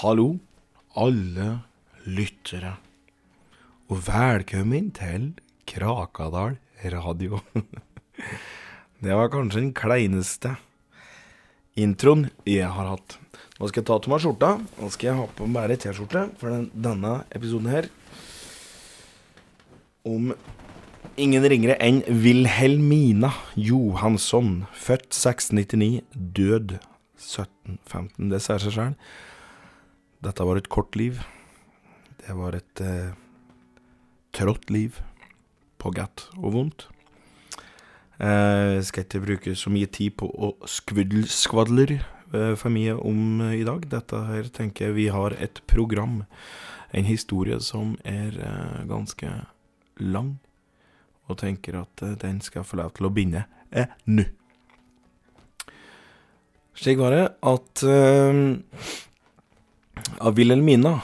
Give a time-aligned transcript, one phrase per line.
[0.00, 0.38] Hallo,
[0.96, 1.46] alle
[2.08, 2.70] lyttere,
[3.92, 5.26] og velkommen til
[5.68, 6.54] Krakadal
[6.94, 7.40] radio.
[9.04, 10.54] Det var kanskje den kleineste
[11.76, 13.18] introen jeg har hatt.
[13.58, 14.50] Nå skal jeg ta til meg skjorta.
[14.80, 17.92] Nå skal jeg ha på bare T-skjorte for den, denne episoden her.
[20.08, 20.32] Om
[21.20, 26.78] ingen ringere enn Wilhelmina Johansson, født 1699, død
[27.20, 28.32] 1715.
[28.32, 28.96] Det sier seg sjøl.
[30.20, 31.20] Dette var et kort liv.
[32.20, 33.12] Det var et eh,
[34.36, 35.00] trått liv.
[35.80, 36.88] På godt og vondt.
[38.20, 43.40] Jeg skal ikke bruke så mye tid på å skvudle, skvadler eh, for mye om
[43.46, 43.86] eh, i dag.
[43.88, 46.26] Dette her tenker jeg vi har et program,
[46.92, 49.32] en historie som er eh, ganske
[50.04, 50.34] lang,
[51.32, 54.28] og tenker at den skal få lov til å binde eh, nå.
[56.76, 57.88] Slik var det at
[60.20, 61.00] av Wilhelmina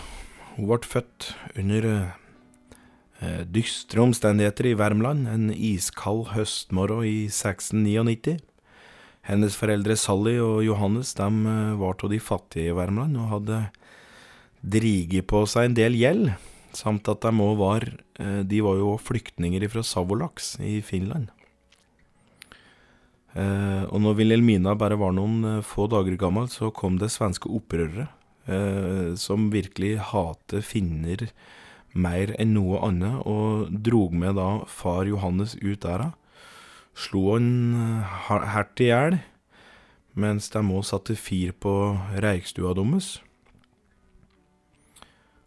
[0.57, 8.39] Hun ble født under uh, dystre omstendigheter i Värmland en iskald høstmorgen i 1699.
[9.27, 13.63] Hennes foreldre Sally og Johannes de uh, var av de fattige i Värmland og hadde
[14.63, 16.33] driget på seg en del gjeld,
[16.77, 17.91] samt at de òg var
[18.49, 21.29] De var jo flyktninger fra Savolax i Finland.
[23.37, 27.51] Eh, og når Wilhelmina bare var noen eh, få dager gammel, så kom det svenske
[27.53, 28.16] opprørere, eh,
[29.19, 31.27] som virkelig hater finner
[31.97, 36.11] mer enn noe annet, og drog med da far Johannes ut der.
[36.97, 39.19] Slo han hardt i hjel,
[40.17, 41.73] mens de òg satte fyr på
[42.25, 43.17] reikstua deres.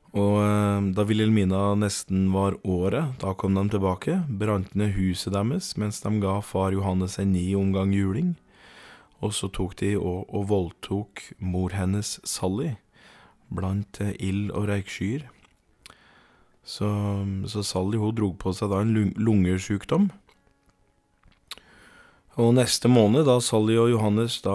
[0.09, 0.41] Og
[0.97, 6.16] da Wilhelmina nesten var året, da kom de tilbake, brant ned huset deres mens de
[6.22, 8.35] ga far Johannes en ny omgang juling.
[9.22, 12.78] Og så tok de og, og voldtok mor hennes Sally
[13.53, 15.27] blant ild og røykskyer.
[16.69, 16.87] Så,
[17.49, 20.09] så Sally hun drog på seg da en lungesjukdom.
[22.39, 24.53] Og neste måned, da Sally og Johannes da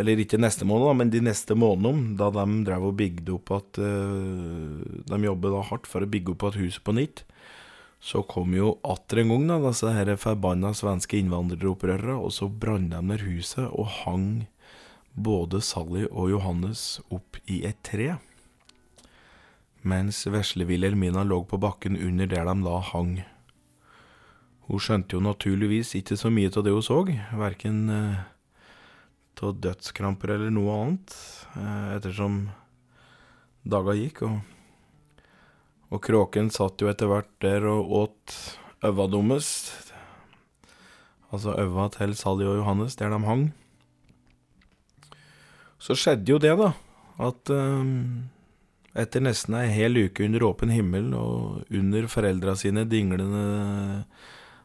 [0.00, 3.52] Eller ikke neste måned, da, men de neste månedene, da de drev og bygde opp
[3.54, 7.22] at uh, De jobbet da hardt for å bygge opp et hus på nytt.
[8.04, 12.90] Så kom jo atter en gang da, disse her forbanna svenske innvandreropprørerne, og så brant
[12.92, 14.28] de ned huset og hang
[15.14, 18.16] både Sally og Johannes opp i et tre.
[19.84, 23.18] Mens vesle Wilhelmina lå på bakken under der de da hang.
[24.64, 27.02] Hun skjønte jo naturligvis ikke så mye av det hun så,
[27.36, 31.16] verken av eh, dødskramper eller noe annet,
[31.60, 32.46] eh, ettersom
[33.64, 34.40] daga gikk, og,
[35.92, 38.38] og kråken satt jo etter hvert der og åt
[38.84, 39.50] øva deres,
[41.28, 43.50] altså øva til Sally og Johannes, der de hang.
[45.84, 46.70] Så skjedde jo det, da,
[47.26, 47.88] at eh,
[49.04, 53.44] etter nesten ei hel uke under åpen himmel og under foreldra sine dinglende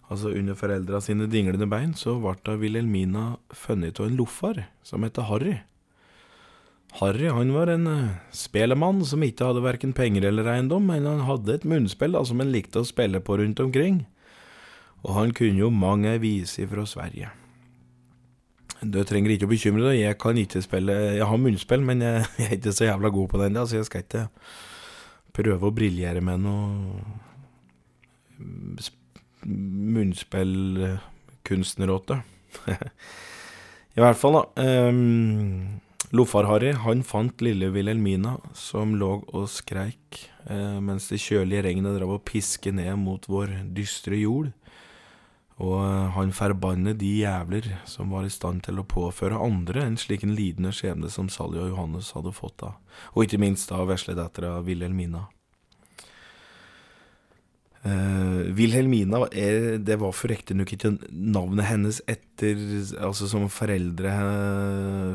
[0.09, 5.27] Altså Under foreldra sine dinglende bein så ble Wilhelmina funnet av en loffar som heter
[5.27, 5.59] Harry.
[6.97, 11.21] Harry han var en uh, spelemann som ikke hadde verken penger eller eiendom, men han
[11.27, 14.01] hadde et munnspill da, som han likte å spille på rundt omkring.
[15.05, 17.29] Og han kunne jo mange vise fra Sverige.
[18.79, 22.21] Du trenger ikke å bekymre deg, jeg kan ikke spille Jeg har munnspill, men jeg,
[22.39, 24.23] jeg er ikke så jævla god på den, så jeg skal ikke
[25.35, 26.63] prøve å briljere med noe
[29.43, 32.15] munnspillkunstneråte.
[33.95, 34.43] I hvert fall, da.
[34.89, 35.79] Um,
[36.15, 42.15] Loffar-Harry han fant lille Wilhelmina som lå og skreik uh, mens det kjølige regnet drev
[42.15, 44.49] og piske ned mot vår dystre jord.
[45.59, 49.97] Og uh, han forbanner de jævler som var i stand til å påføre andre en
[49.99, 52.75] slik en lidende skjebne som Sally og Johannes hadde fått da,
[53.11, 55.25] og ikke minst da vesledattera Wilhelmina.
[57.79, 62.59] Uh, Wilhelmina er, det var for riktignok ikke navnet hennes etter
[62.99, 64.11] Altså som foreldre,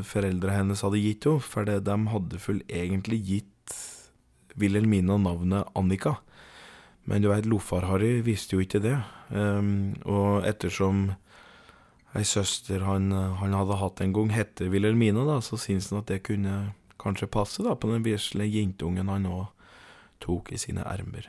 [0.05, 3.77] foreldre hennes hadde gitt henne, for de hadde vel egentlig gitt
[4.61, 6.19] Wilhelmina navnet Annika.
[7.05, 8.97] Men du veit, Loffar-Harry visste jo ikke det.
[9.29, 11.11] Um, og ettersom
[12.15, 16.11] ei søster han, han, hadde hatt en gang, hette Wilhelmina, da, så syntes han at
[16.13, 19.41] det kunne kanskje passe da, på den vesle jentungen han nå
[20.23, 21.27] tok i sine ermer.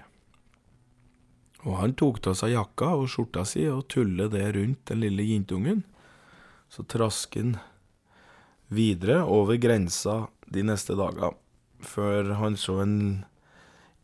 [1.67, 5.27] Og han tok av seg jakka og skjorta si og tullet det rundt den lille
[5.27, 5.83] jentungen.
[6.71, 7.57] Så trask han
[8.71, 11.35] videre over grensa de neste dager,
[11.83, 12.99] før han så en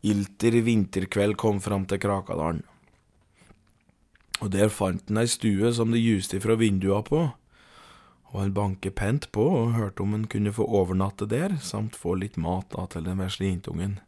[0.03, 2.63] ilter vinterkveld kom fram til Krakadalen.
[4.43, 7.29] Og der fant han ei stue som det juste ifra vindua på,
[8.33, 12.15] Og han banket pent på og hørte om han kunne få overnatte der, samt få
[12.17, 13.99] litt mat da til den vesle jentungen.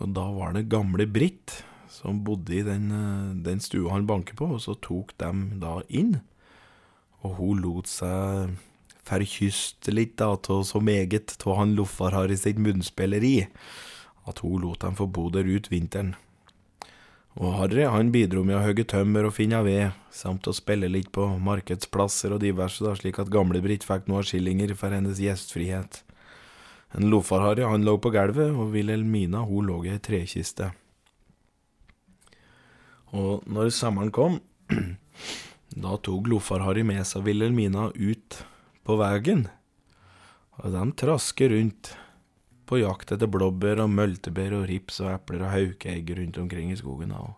[0.00, 1.60] Og da var det gamle Britt
[1.92, 5.82] som bodde i den, eh, den stua han banket på, og så tok dem da
[5.88, 6.22] inn.
[7.22, 8.56] Og hun lot seg
[9.04, 13.46] forkyste litt da, av så meget av han Loffar-Harry sitt munnspilleri,
[14.28, 16.14] at hun lot dem få bo der ut vinteren.
[17.34, 21.10] Og Harry han bidro med å hogge tømmer og finne ved, samt å spille litt
[21.14, 26.04] på markedsplasser og diverse, da, slik at gamle-Britt fikk noen skillinger for hennes gjestfrihet.
[26.94, 30.70] En Lofar-Harry han lå på gulvet, og Wilhelmina hun lå i ei trekiste.
[33.14, 34.38] Og når sommeren kom,
[35.84, 38.38] da tok Lofar-Harry med seg Wilhelmina ut
[38.86, 39.48] på veien,
[40.62, 41.96] og de trasker rundt
[42.68, 46.78] på jakt etter blåbær og møltebær og rips og epler og haukeegg rundt omkring i
[46.80, 47.12] skogen.
[47.12, 47.34] Og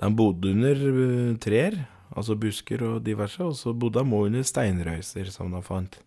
[0.00, 1.76] de bodde under uh, trær,
[2.14, 6.00] altså busker og diverse, og så bodde de òg under steinrøyser som de fant.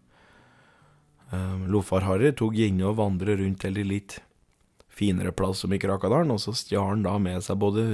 [1.32, 4.20] Um, Lofar-Harry tok gjerne og vandret rundt til de litt
[4.92, 7.86] finere plass som i Krakadalen, og så stjal han da med seg både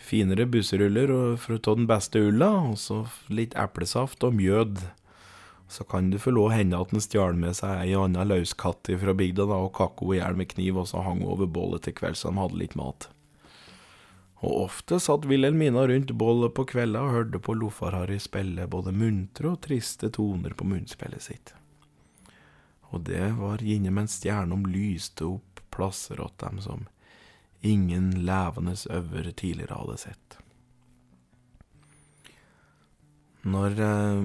[0.00, 1.10] finere busseruller
[1.40, 4.80] fra den beste ulla, og så litt eplesaft og mjød
[5.70, 9.14] så kan det forlå lov hende at han stjal med seg ei anna løskatt fra
[9.14, 11.94] bygda da, og kakk henne i hjel med kniv, og så hang over bålet til
[11.94, 13.06] kvelds så de hadde litt mat.
[14.40, 19.52] Og ofte satt Wilhelmina rundt bålet på kvelda og hørte på Lofar-Harry spille både muntre
[19.52, 21.54] og triste toner på munnspillet sitt.
[22.90, 26.88] Og det var gjerne mens stjernene lyste opp plasser åt dem som
[27.60, 30.38] ingen levende øver tidligere hadde sett.
[33.42, 34.24] Når eh,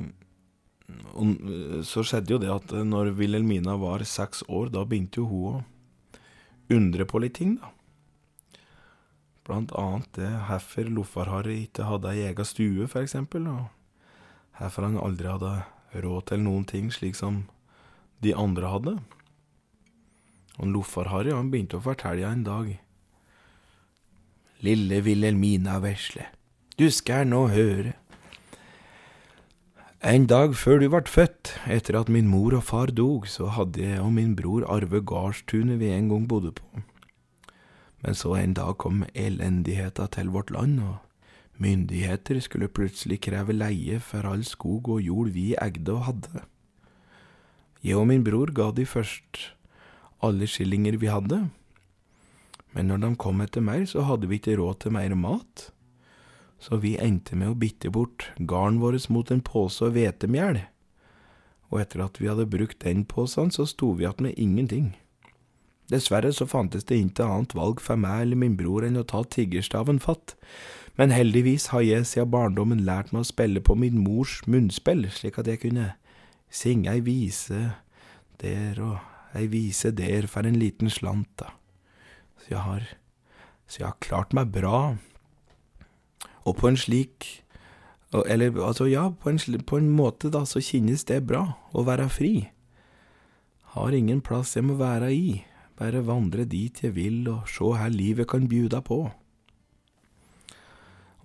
[1.16, 5.48] og så skjedde jo det at når Wilhelmina var seks år, da begynte jo hun
[5.54, 7.72] å undre på litt ting, da.
[9.46, 13.68] Blant annet det hvorfor Lofar-Harry ikke hadde ei ega stue, for eksempel, og
[14.58, 15.52] hvorfor han aldri hadde
[16.02, 17.44] råd til noen ting slik som
[18.26, 18.96] de andre hadde.
[20.58, 22.72] Og Lofar-Harry han begynte å fortelle en dag.
[24.66, 26.26] Lille Wilhelmina vesle,
[26.80, 27.94] du skal nå høre.
[30.04, 33.80] En dag før du ble født, etter at min mor og far dog, så hadde
[33.80, 36.82] jeg og min bror arve gardstunet vi en gang bodde på.
[38.04, 40.98] Men så en dag kom elendigheta til vårt land, og
[41.58, 46.44] myndigheter skulle plutselig kreve leie for all skog og jord vi eide og hadde.
[47.82, 49.56] Jeg og min bror ga de først
[50.22, 51.46] alle skillinger vi hadde,
[52.76, 55.70] men når de kom etter mer, så hadde vi ikke råd til mer mat
[56.60, 60.64] så vi endte med å bitte bort garn vårt mot en pose hvetemjel.
[61.74, 64.94] Og etter at vi hadde brukt den posen, så sto vi igjen med ingenting.
[65.92, 69.22] Dessverre så fantes det ikke annet valg for meg eller min bror enn å ta
[69.22, 70.34] tiggerstaven fatt,
[70.98, 75.38] men heldigvis har jeg siden barndommen lært meg å spille på min mors munnspill, slik
[75.42, 75.92] at jeg kunne
[76.50, 77.76] synge ei vise
[78.42, 81.52] der og ei vise der for en liten slant, da.
[82.40, 82.88] Så jeg har,
[83.68, 84.96] så jeg har klart meg bra.
[86.46, 87.42] Og på en slik
[88.30, 91.42] Eller altså, ja, på en, på en måte, da, så kjennes det bra
[91.76, 92.48] å være fri.
[93.76, 95.42] Har ingen plass jeg må være i,
[95.76, 99.02] bare vandre dit jeg vil og sjå her livet kan bjuda på.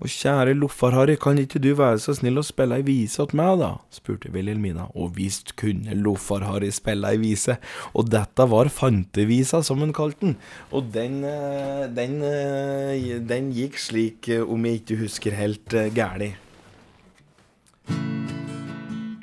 [0.00, 3.58] Og kjære Loffar-Harry, kan ikke du være så snill å spille ei vise åt meg,
[3.60, 3.74] da?
[3.92, 7.58] spurte Wilhelmina, og visst kunne Loffar-Harry spille ei vise,
[7.92, 10.38] og dette var fantevisa, som hun kalte den,
[10.72, 16.32] og den, eh, den, eh, den gikk slik, eh, om jeg ikke husker helt gæli.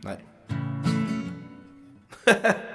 [0.06, 0.18] Nei.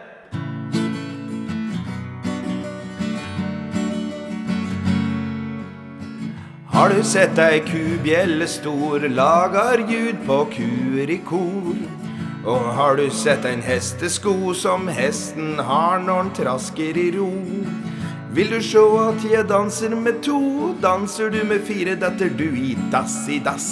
[6.73, 11.77] Har du sett ei kubjelle stor, lager ljud på kuer i kor?
[12.49, 17.29] Og har du sett en hestesko som hesten har når trasker i ro?
[18.33, 22.73] Vil du sjå at jeg danser med to, danser du med fire, detter du i
[22.89, 23.69] dass i dass.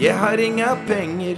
[0.00, 1.36] Jeg har inga penger,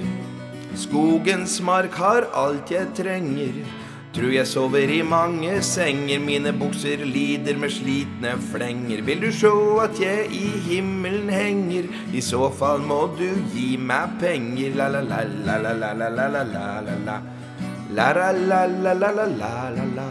[0.79, 3.82] skogens mark har alt jeg trenger.
[4.13, 9.01] Tror jeg sover i mange senger, mine bukser lider med slitne flenger.
[9.07, 14.21] Vil du sjå at jeg i himmelen henger, i så fall må du gi meg
[14.21, 14.77] penger.
[14.83, 17.17] La-la-la-la-la-la-la-la-la-la.
[17.97, 20.09] La-la-la-la-la-la-la-la.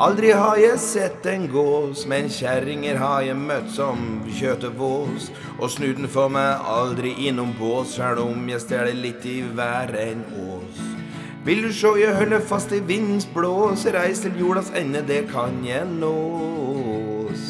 [0.00, 5.32] Aldri har jeg sett en gås, men kjerringer har jeg møtt som kjøtevås.
[5.56, 10.20] Og snuten får meg aldri innom bås, sjæl om jeg stjeler litt i hver en
[10.52, 10.99] ås.
[11.40, 15.62] Vil du sjå jeg holder fast i vindens blås, reis til jordas ende, det kan
[15.64, 17.46] jeg nås.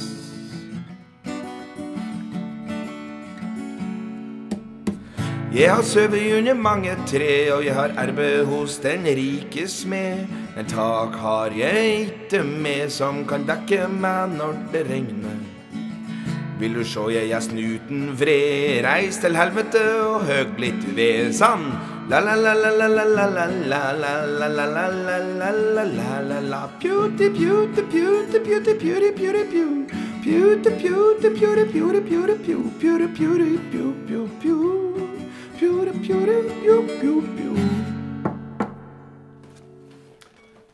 [5.50, 10.22] Jeg har sovet under mange tre, og jeg har arbeid hos den rike smed.
[10.54, 15.40] Men tak har jeg ikke med som kan dekke meg når det regner.
[16.62, 21.72] Vil du sjå jeg er snuten vred, reis til helvete og høg litt ved sand.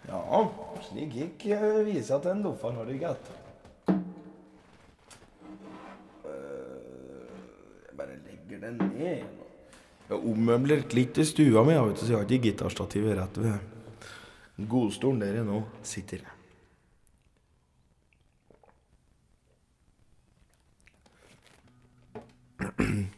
[0.08, 0.44] Ja,
[0.88, 1.48] slik gikk
[1.84, 3.34] visa til en loffar, har du gitt.
[7.84, 9.45] Jeg bare legger den ned.
[10.06, 14.66] Jeg ommøbler litt i stua mi, vet du, så jeg har ikke gitarstativet rett ved
[14.70, 16.24] godstolen der jeg nå sitter.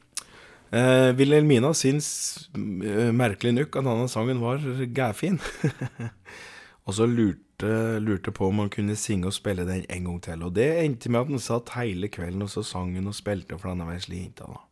[0.69, 2.07] Eh, Wilhelmina syns
[2.53, 4.61] eh, merkelig nok at denne sangen var
[4.93, 5.39] gæfin.
[6.85, 7.73] og så lurte,
[8.05, 10.45] lurte på om han kunne synge og spille den en gang til.
[10.45, 13.57] Og det endte med at han satt hele kvelden og så sang han og spilte
[13.57, 14.45] for denne vesle jenta.
[14.45, 14.68] da.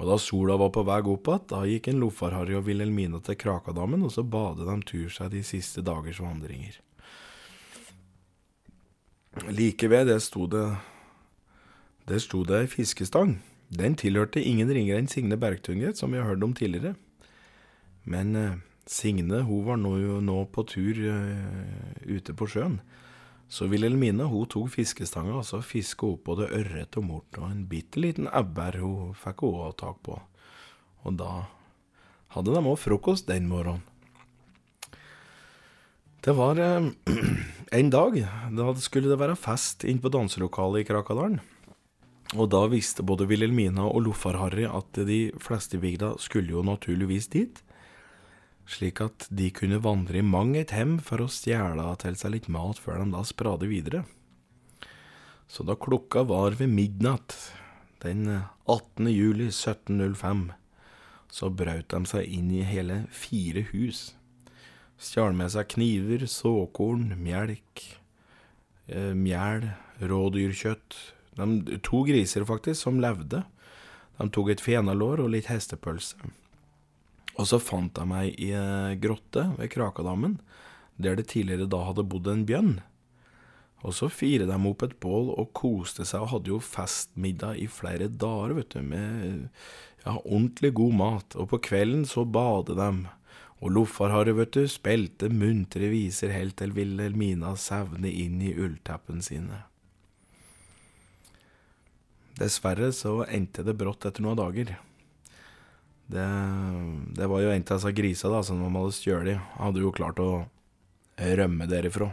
[0.00, 3.36] Og da sola var på vei opp igjen, da gikk en Lofar-Harry og Wilhelmina til
[3.36, 6.78] Krakadammen, og så badet de tur seg de siste dagers vandringer.
[9.52, 10.66] Like ved det sto det
[12.08, 13.38] Der sto det ei fiskestang.
[13.70, 16.96] Den tilhørte ingen ringere enn Signe Bergtunget, som vi har hørt om tidligere.
[18.04, 22.80] Men eh, Signe hun var nå, nå på tur eh, ute på sjøen.
[23.52, 27.66] Så Wilhelmine hun tok fiskestanga og så fiska opp både ørret og mort, og en
[27.68, 30.16] bitte liten ebber hun fikk hun òg tak på.
[31.04, 31.32] Og da
[32.32, 33.84] hadde de òg frokost den morgenen.
[36.22, 36.86] Det var eh,
[37.78, 38.16] en dag.
[38.56, 41.40] Da skulle det være fest inne på danselokalet i Krakadalen.
[42.38, 47.28] Og da visste både Wilhelmina og Loffar-Harry at de fleste i bygda skulle jo naturligvis
[47.34, 47.58] dit,
[48.68, 52.48] slik at de kunne vandre i mang et hem for å stjele til seg litt
[52.52, 54.04] mat før de da sprade videre.
[55.50, 57.36] Så da klokka var ved midnatt
[58.02, 58.24] den
[58.66, 59.06] 18.
[59.12, 60.50] juli 1705,
[61.32, 64.12] så brøt de seg inn i hele fire hus.
[65.02, 67.82] Stjal med seg kniver, såkorn, melk,
[68.86, 70.98] eh, mjæl, rådyrkjøtt,
[71.36, 73.42] de, to griser, faktisk, som levde.
[74.18, 76.32] De tok et fenalår og litt hestepølse.
[77.40, 80.38] Og så fant de meg i ei grotte ved Krakadammen,
[81.00, 82.74] der det tidligere da hadde bodd en bjønn.
[83.82, 87.66] Og så firet de opp et bål og koste seg, og hadde jo festmiddag i
[87.70, 89.48] flere dager, vet du, med
[90.04, 91.36] ja, ordentlig god mat.
[91.40, 92.92] Og på kvelden så badet de.
[93.62, 99.64] Og Loffarharry, vet du, spilte muntre viser helt til Wilhelmina sevne inn i ullteppen sine.
[102.38, 104.74] Dessverre så endte det brått etter noen dager.
[106.10, 106.24] Det,
[107.16, 109.46] det var jo en av disse grisa da, som de hadde stjålet.
[109.60, 110.32] Hadde jo klart å
[111.16, 112.10] rømme derifra.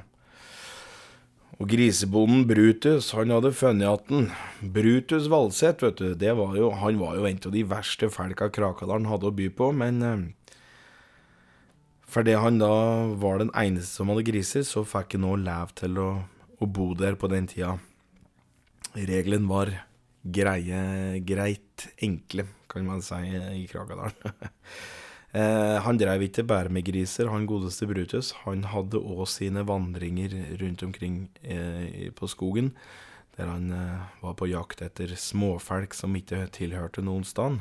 [1.60, 4.30] Og grisebonden Brutus, han hadde funnet den
[4.64, 8.48] Brutus Valseth, vet du, det var jo, han var jo en av de verste folka
[8.56, 10.54] Krakadalen hadde å by på, men eh,
[12.10, 12.72] fordi han da
[13.20, 16.08] var den eneste som hadde griser, så fikk han òg lov til å,
[16.64, 17.76] å bo der på den tida.
[18.96, 19.74] Regelen var
[20.24, 23.20] greie, greit enkle, kan man si,
[23.56, 24.14] i Krakadalen.
[25.38, 28.32] eh, han drev ikke bare med griser, han godeste Brutus.
[28.46, 32.74] Han hadde òg sine vandringer rundt omkring eh, på skogen,
[33.38, 37.60] der han eh, var på jakt etter småfolk som ikke tilhørte noen sted.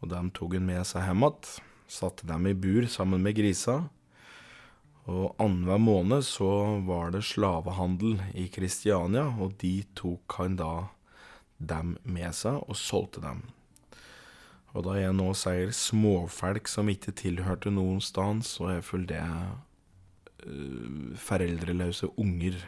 [0.00, 1.56] Og dem tok han med seg hjem igjen,
[1.90, 3.82] satte dem i bur sammen med grisa.
[5.10, 10.74] Og annenhver måned så var det slavehandel i Kristiania, og de tok han da
[11.58, 13.42] dem med seg og solgte dem.
[14.74, 19.22] Og da jeg nå sier småfolk som ikke tilhørte noen sted, så er full det
[19.22, 22.60] uh, foreldreløse unger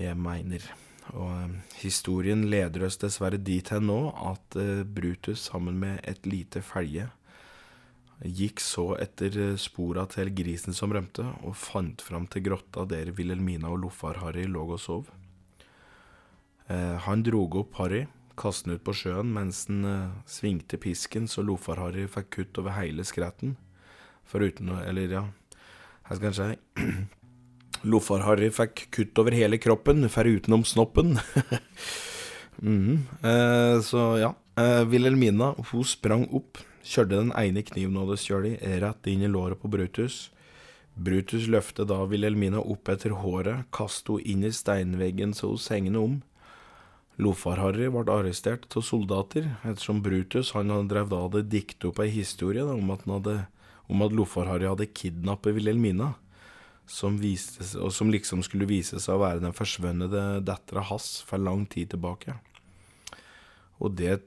[0.00, 0.66] jeg mener.
[1.14, 4.00] Og uh, historien leder oss dessverre dit hen nå
[4.32, 7.10] at uh, Brutus sammen med et lite felge
[8.22, 13.72] gikk så etter spora til grisen som rømte, og fant fram til grotta der Wilhelmina
[13.72, 15.10] og Loffar-Harry lå og sov.
[16.68, 18.04] Eh, han drog opp Harry,
[18.38, 22.76] kastet den ut på sjøen mens den eh, svingte pisken så Lofar-Harry fikk kutt over
[22.78, 23.56] hele skretten.
[24.28, 25.24] Foruten Eller, ja,
[26.08, 26.84] jeg skal si
[27.90, 31.18] Lofar-Harry fikk kutt over hele kroppen, forutenom snoppen.
[32.64, 34.34] mm, eh, så ja.
[34.56, 39.30] Eh, Wilhelmina hun sprang opp, kjørte den ene kniven hun hadde stjålet, rett inn i
[39.30, 40.28] låret på Brutus.
[40.94, 46.04] Brutus løftet da Wilhelmina opp etter håret, kastet henne inn i steinveggen så hun hengende
[46.06, 46.14] om.
[47.22, 52.64] Lofar-Harry ble arrestert av soldater, ettersom Brutus han drev da hadde diktet opp ei historie
[52.66, 53.06] da, om at,
[53.86, 56.14] om at Lofar-Harry hadde kidnappet Wilhelmina,
[56.90, 60.10] som, viste, som liksom skulle vise seg å være den forsvunne
[60.44, 62.34] dattera hans for lang tid tilbake.
[63.78, 64.18] Og det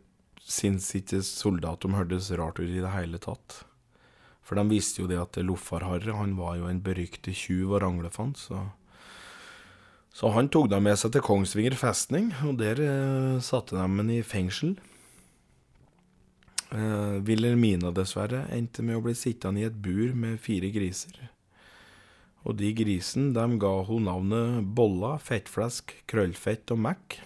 [0.47, 3.65] syns ikke soldatene hørtes rart ut i det hele tatt.
[4.47, 8.63] For de visste jo det at Lofar-Harry var jo en beryktet tjuv og ranglefant, så
[10.17, 13.99] så han tok dem med seg til Kongsvinger festning, og der eh, satte de ham
[14.09, 14.71] i fengsel.
[16.73, 21.19] Eh, Wilhelmina, dessverre, endte med å bli sittende i et bur med fire griser.
[22.49, 27.19] Og de grisene, dem ga hun navnet Bolla, Fettflesk, Krøllfett og Mac.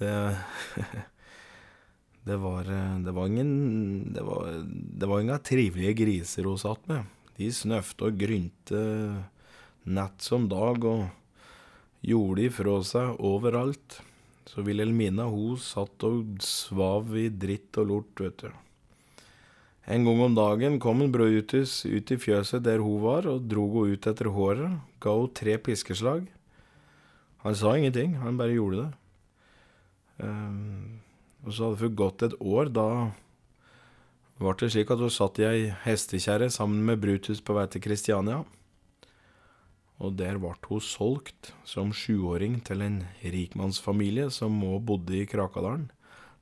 [0.00, 0.12] Det
[2.22, 6.84] Det var, eh, det var ingen Det var, det var ingen trivelige griser hun satt
[6.86, 7.08] med.
[7.34, 8.84] De snøfte og grynte
[9.82, 11.21] natt som dag, og
[12.02, 14.00] gjorde ifra seg overalt.
[14.48, 18.50] Så Wilhelmina hun satt og svav i dritt og lort, vet du.
[19.92, 23.80] En gang om dagen kom en Brutus ut i fjøset der hun var, og drog
[23.80, 26.26] henne ut etter håret, ga henne tre piskeslag.
[27.42, 28.90] Han sa ingenting, han bare gjorde det.
[30.22, 31.00] Um,
[31.42, 32.88] og så hadde det gått et år, da
[34.38, 37.82] ble det slik at hun satt i ei hestekjerre sammen med Brutus på vei til
[37.82, 38.42] Kristiania
[40.02, 45.88] og der ble hun solgt som sjuåring til en rikmannsfamilie som òg bodde i Krakadalen.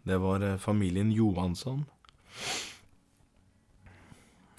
[0.08, 1.84] Det var eh, familien Johansson.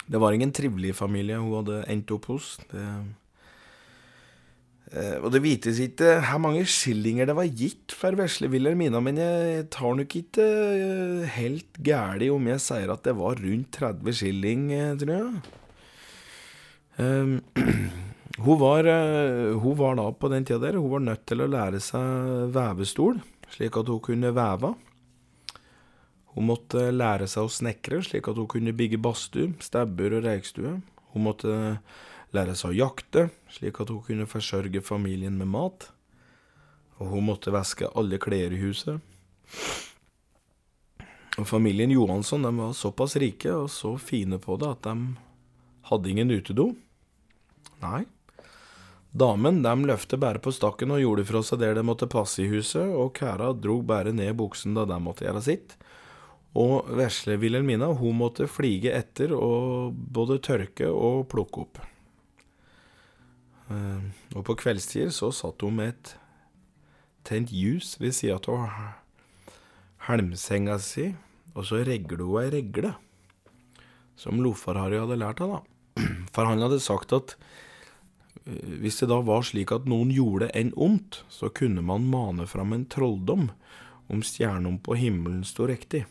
[0.06, 2.52] Det var ingen trivelig familie hun hadde endt opp hos.
[2.70, 2.84] Det,
[4.92, 9.18] eh, og det vites ikke hvor mange skillinger det var gitt for vesle Wilhelmina, men
[9.18, 14.20] jeg tar nok ikke eh, helt gæli om jeg sier at det var rundt 30
[14.20, 14.70] skilling,
[15.02, 15.58] tror jeg.
[17.02, 17.38] Um,
[18.38, 21.50] Hun var, eh, hun var, da på den tida der Hun var nødt til å
[21.50, 23.20] lære seg vevestol,
[23.52, 24.72] slik at hun kunne veve.
[26.32, 30.78] Hun måtte lære seg å snekre, slik at hun kunne bygge badstue, stabbur og reikstue.
[31.12, 31.78] Hun måtte
[32.32, 35.90] lære seg å jakte, slik at hun kunne forsørge familien med mat.
[37.02, 39.02] Og hun måtte vaske alle klær i huset.
[41.36, 44.96] Og familien Johansson de var såpass rike og så fine på det at de
[45.90, 46.70] hadde ingen utedo.
[47.82, 48.04] Nei,
[49.12, 52.48] Damen dem løfte bare på stakken og gjorde fra seg der det måtte passe i
[52.48, 55.74] huset, og kæra drog bare ned buksen da de måtte gjøre sitt.
[56.56, 61.82] Og vesle Wilhelmina hun måtte flige etter og både tørke og plukke opp.
[63.68, 64.00] Uh,
[64.36, 66.14] og på kveldstid så satt hun med et
[67.28, 68.72] tent ljus ved sida av
[70.08, 71.10] helmsenga si,
[71.52, 72.96] og så regler hun ei regle,
[74.16, 75.60] som Lofar-Harry hadde lært av, da.
[76.34, 77.51] For han hadde sagt at Eh,
[78.44, 82.74] hvis det da var slik at noen gjorde en ondt, så kunne man mane fram
[82.74, 83.50] en trolldom
[84.12, 86.04] om stjernom på himmelen sto riktig.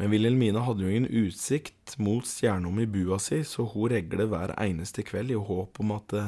[0.00, 4.54] Men Wilhelmine hadde jo ingen utsikt mot stjernom i bua si, så hun reglet hver
[4.56, 6.26] eneste kveld i håp om at det,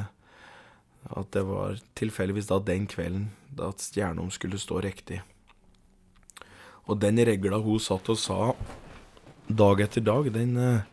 [1.11, 5.23] at det var tilfeldigvis da den kvelden da at stjernom skulle stå riktig.
[6.87, 8.53] Og den regla hun satt og sa
[9.49, 10.85] dag etter dag, den, eh,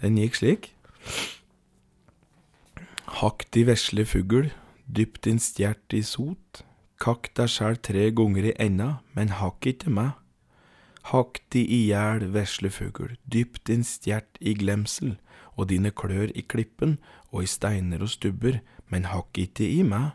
[0.00, 0.70] den gikk slik.
[3.16, 4.50] Hakk di vesle fugl,
[4.92, 6.58] dypp din stjert i sot,
[7.00, 10.10] kakk deg sjæl tre gonger i enda, men hakk ikke meg.
[11.14, 15.14] Hakk di i hjel, vesle fugl, dypp din stjert i glemsel,
[15.56, 16.98] og dine klør i klippen
[17.32, 18.60] og i steiner og stubber,
[18.92, 20.12] men hakk ikke i meg.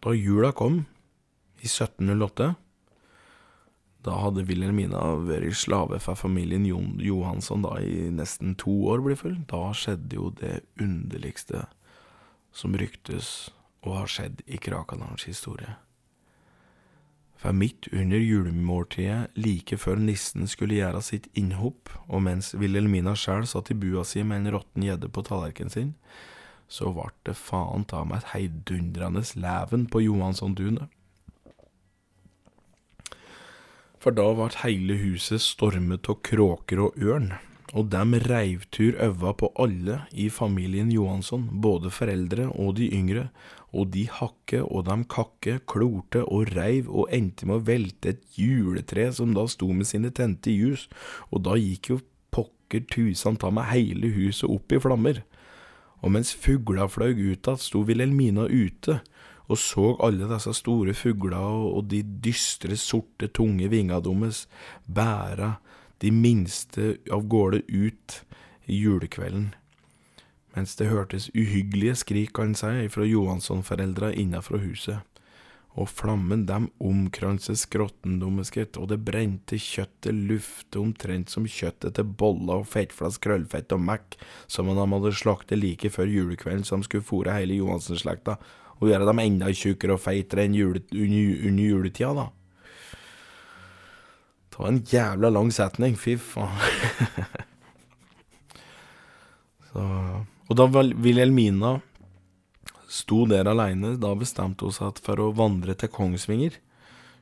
[0.00, 0.86] Da jula kom,
[1.60, 2.54] i 1708,
[4.06, 9.36] da hadde Wilhelmina vært slave for familien Johansson da i nesten to år, blir full.
[9.50, 11.66] Da skjedde jo det underligste
[12.52, 13.50] som ryktes
[13.84, 15.76] og har skjedd i Krakadalens historie.
[17.40, 23.46] For midt under julemåltidet, like før nissen skulle gjøre sitt innhopp, og mens Wilhelmina sjæl
[23.48, 25.94] satt i bua si med en råtten gjedde på tallerkenen sin,
[26.68, 30.92] så vart det faen ta meg et heidundrende leven på Johansson-tunet.
[34.00, 37.34] For da ble hele huset stormet av kråker og ørn,
[37.76, 43.26] og dem reivtur øva på alle i familien Johansson, både foreldre og de yngre,
[43.76, 48.24] og de hakke og dem kakke, klorte og reiv og endte med å velte et
[48.40, 50.88] juletre som da sto med sine tente ljus,
[51.28, 52.00] og da gikk jo
[52.32, 55.20] pokker tusen ta meg hele huset opp i flammer.
[56.00, 59.02] Og mens fugla fløy ut igjen, sto Wilhelmina ute,
[59.50, 64.44] og så alle disse store fuglene og de dystre, sorte, tunge vingene deres
[64.86, 65.56] bære
[66.00, 68.20] de minste av gårde ut
[68.70, 69.54] i julekvelden.
[70.56, 74.98] mens det hørtes uhyggelige skrik, kan si, fra Johansson-foreldra innafra huset.
[75.78, 82.04] Og flammen dem omkranset skrotten deres, og det brente kjøttet lufte omtrent som kjøttet til
[82.04, 84.18] boller og fettflass, krøllfett og mekk,
[84.50, 88.40] som om de hadde slaktet like før julekvelden som skulle fòre hele Johansen-slekta
[88.80, 92.26] og gjøre dem enda tjukkere og feitere enn jule, under, under juletida, da.
[94.50, 96.56] Det var en jævla lang setning, fy faen.
[100.50, 101.76] Og da Wilhelmina
[102.90, 106.56] sto der aleine, da bestemte hun seg for å vandre til Kongsvinger,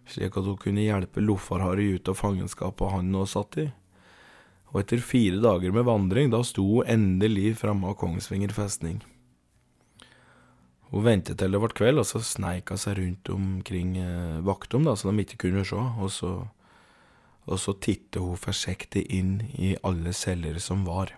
[0.08, 3.66] slik at hun kunne hjelpe Loffarharry ut av fangenskapet han nå satt i.
[4.72, 9.02] Og etter fire dager med vandring, da sto hun endelig framme av Kongsvinger festning.
[10.88, 14.86] Hun ventet til det ble kveld, og så sneik hun seg rundt omkring eh, vaktom,
[14.88, 16.32] da, så de ikke kunne se, og så,
[17.44, 21.12] og så tittet hun forsiktig inn i alle celler som var.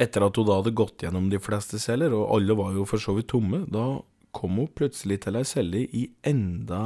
[0.00, 3.00] Etter at hun da hadde gått gjennom de fleste celler, og alle var jo for
[3.00, 6.82] så vidt tomme, da kom hun plutselig til ei celle i enda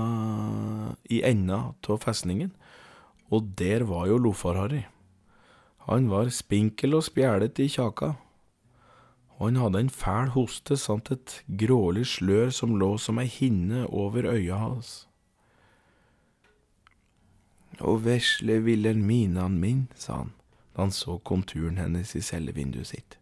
[1.11, 2.53] i enda av festningen,
[3.35, 4.85] og der var jo Lofar-Harry.
[5.87, 8.15] Han var spinkel og spjælet i kjaka,
[9.37, 13.85] og han hadde en fæl hoste samt et grålig slør som lå som ei hinne
[13.89, 14.95] over øya hans.
[17.81, 20.33] Og vesle Wilhelminaen min, sa han
[20.77, 23.15] da han så konturen hennes i cellevinduet sitt.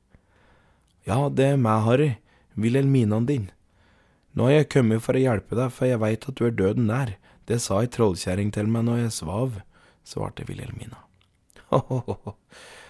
[1.06, 2.08] Ja, det er meg, Harry,
[2.58, 3.44] Wilhelminaen din.
[4.34, 6.88] Nå har jeg kommet for å hjelpe deg, for jeg veit at du er døden
[6.90, 7.12] nær,
[7.46, 9.60] det sa ei trollkjerring til meg når jeg svav,
[10.02, 10.98] svarte Wilhelmina.
[11.70, 12.34] Ho-ho-ho,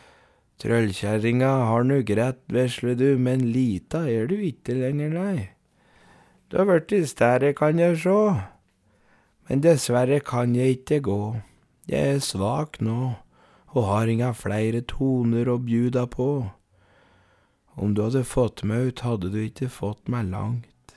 [0.63, 5.49] trollkjerringa har nu greit, vesle du, men lita er du ikke lenger, nei.
[6.51, 8.21] Du har blitt større, kan jeg sjå,
[9.49, 11.21] men dessverre kan jeg ikke gå,
[11.91, 13.15] jeg er svak nå
[13.75, 16.29] og har inga flere toner å bjuda på.
[17.75, 20.95] Om du hadde fått meg ut, hadde du ikke fått meg langt.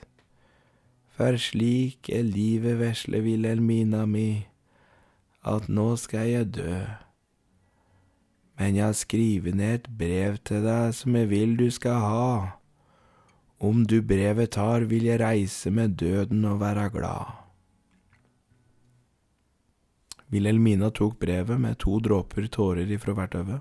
[1.18, 4.46] For slik er livet, vesle Wilhelmina mi,
[5.42, 6.78] at nå skal jeg dø.
[8.58, 12.30] Men jeg har skrevet ned et brev til deg som jeg vil du skal ha.
[13.58, 17.38] Om du brevet tar, vil jeg reise med døden og være glad.
[20.28, 23.60] Wilhelmina tok brevet med to dråper tårer ifra hvert øye.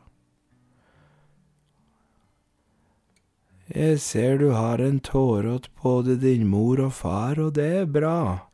[3.67, 7.85] Jeg ser du har en tåre åt både din mor og far, og det er
[7.85, 8.47] bra.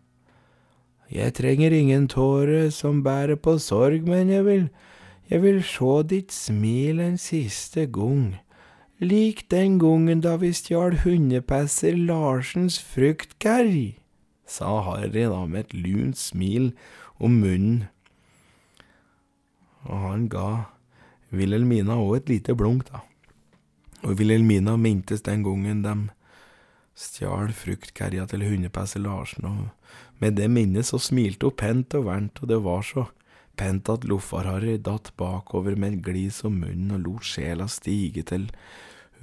[1.13, 4.63] Jeg trenger ingen tåre som bærer på sorg, men jeg vil,
[5.29, 8.39] jeg vil sjå ditt smil en siste gang,
[8.99, 13.95] lik den gangen da vi stjal hundepesser Larsens fruktkerr,
[14.45, 16.71] sa Harry da med et lunt smil
[17.19, 17.83] om munnen
[19.83, 20.49] og han ga
[21.33, 23.03] Wilhelmina òg et lite blunk, da.
[24.03, 25.95] Og Wilhelmina mintes den gangen de
[26.99, 32.41] stjal fruktkerja til hundepesser Larsen, og med det minnet så smilte hun pent og varmt,
[32.41, 33.07] og det var så
[33.59, 38.49] pent at Loffar-Harry datt bakover med et glis om munnen og lot sjela stige til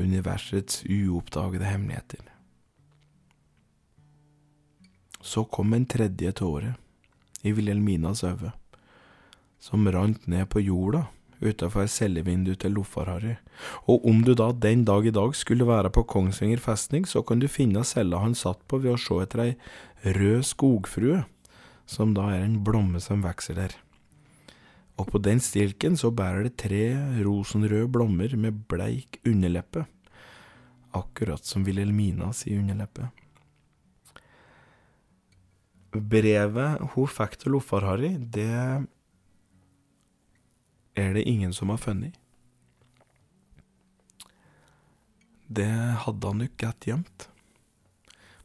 [0.00, 2.22] universets uoppdagede hemmeligheter.
[5.20, 6.74] Så kom en tredje tåre
[7.44, 8.54] i Wilhelminas øye
[9.60, 11.04] som rant ned på jorda
[11.40, 13.36] utafor cellevinduet til Loffar-Harry,
[13.88, 17.40] og om du da den dag i dag skulle være på Kongsvinger festning, så kan
[17.40, 19.54] du finne cella han satt på ved å se etter ei
[20.18, 21.22] rød skogfrue,
[21.88, 23.72] som da er en blomme som vokser der.
[25.00, 26.84] Og på den stilken så bærer det tre
[27.24, 29.86] rosenrøde blommer med bleik underleppe,
[30.92, 33.08] akkurat som Wilhelmina si underleppe.
[35.90, 38.50] Brevet hun fikk til Loffar-Harry, det
[41.00, 42.18] er det ingen som har funnet.
[45.50, 45.66] Det
[46.04, 47.26] hadde han nok godt gjemt.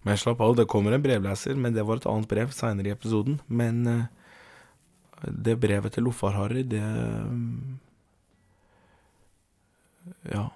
[0.06, 2.94] Men slapp av, det kommer en brevleser, men det var et annet brev seinere i
[2.94, 3.40] episoden.
[3.46, 4.08] Men uh,
[5.24, 7.80] det brevet til Loffar-Harry, det um,
[10.30, 10.50] Ja.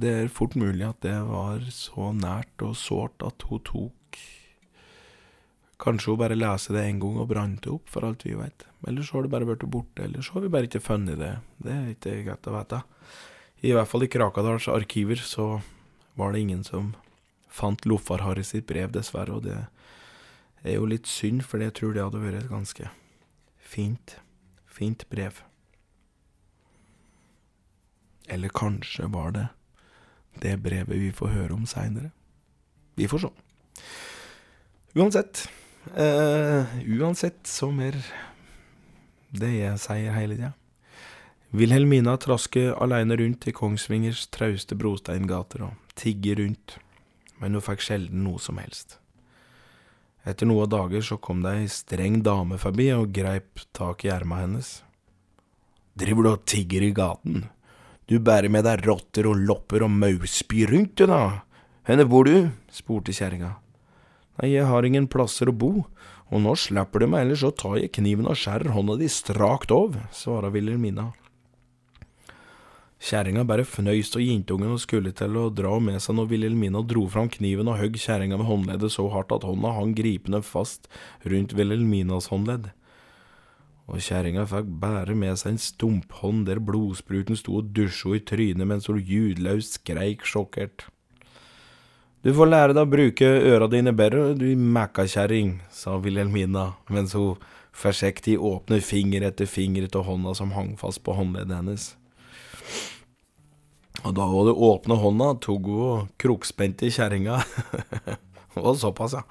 [0.00, 3.96] Det er fort mulig at det var så nært og sårt at hun tok
[5.80, 8.66] Kanskje hun bare leser det en gang og brant det opp, for alt vi veit.
[8.86, 11.30] Eller så har det bare blitt borte, eller så har vi bare ikke funnet det.
[11.56, 12.80] Det er ikke greit å vite.
[13.64, 15.46] I hvert fall i Krakadals arkiver så
[16.20, 16.92] var det ingen som
[17.48, 19.56] fant Loffar-Harry sitt brev, dessverre, og det
[20.68, 22.90] er jo litt synd, for jeg tror det hadde vært et ganske
[23.70, 24.16] fint,
[24.66, 25.42] fint brev.
[28.30, 29.48] Eller kanskje var det
[30.40, 32.12] det brevet vi får høre om seinere.
[32.96, 33.30] Vi får se.
[34.98, 35.48] Uansett,
[35.80, 36.66] Uh,
[37.00, 37.96] uansett så mer
[39.32, 40.52] det jeg sier hele tida.
[41.56, 46.76] Wilhelmina trasker aleine rundt i Kongsvingers trauste brosteingater og tigger rundt,
[47.40, 48.99] men hun fikk sjelden noe som helst.
[50.28, 54.42] Etter noen dager så kom det ei streng dame forbi og greip tak i erma
[54.42, 54.82] hennes.
[55.96, 57.46] Driver du og tigger i gaten?
[58.10, 61.46] Du bærer med deg rotter og lopper og maurspy rundt, du da.
[61.88, 62.50] Henne bor du?
[62.72, 63.54] spurte kjerringa.
[64.40, 65.72] Nei, jeg har ingen plasser å bo,
[66.30, 69.72] og nå slipper du meg, ellers så tar jeg kniven og skjærer hånda di strakt
[69.74, 71.10] av, svara Wilhelmina.
[73.00, 77.06] Kjerringa bare fnøys av jentungen og skulle til å dra med seg når Wilhelmina dro
[77.08, 80.90] fram kniven og høgg kjerringa med håndleddet så hardt at hånda hang gripende fast
[81.24, 82.68] rundt Wilhelminas håndledd.
[83.88, 88.68] Og kjerringa fikk bare med seg en stumphånd der blodspruten sto og dusja i trynet
[88.68, 90.84] mens hun ljudløst skreik sjokkert.
[92.20, 97.40] Du får lære deg å bruke øra dine bedre, du mækkakjerring, sa Wilhelmina mens hun
[97.72, 101.88] forsiktig åpnet finger etter finger av hånda som hang fast på håndleddet hennes.
[104.00, 107.40] Og da hun det åpne hånda, tok hun og krokspente kjerringa.
[108.54, 109.24] det var såpass, ja.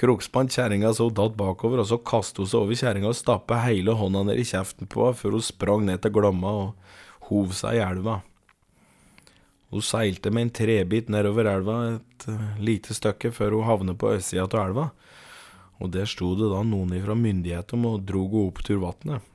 [0.00, 3.62] Krokspant kjerringa så hun datt bakover, og så kastet hun seg over kjerringa og stappet
[3.64, 7.54] hele hånda ned i kjeften på henne før hun sprang ned til Glomma og hov
[7.56, 8.18] seg i elva.
[9.74, 14.12] Hun seilte med en trebit nedover elva et uh, lite stykke før hun havnet på
[14.14, 14.88] østsida av elva,
[15.82, 19.30] og der sto det da noen ifra myndighetene og drog henne opp til vannet.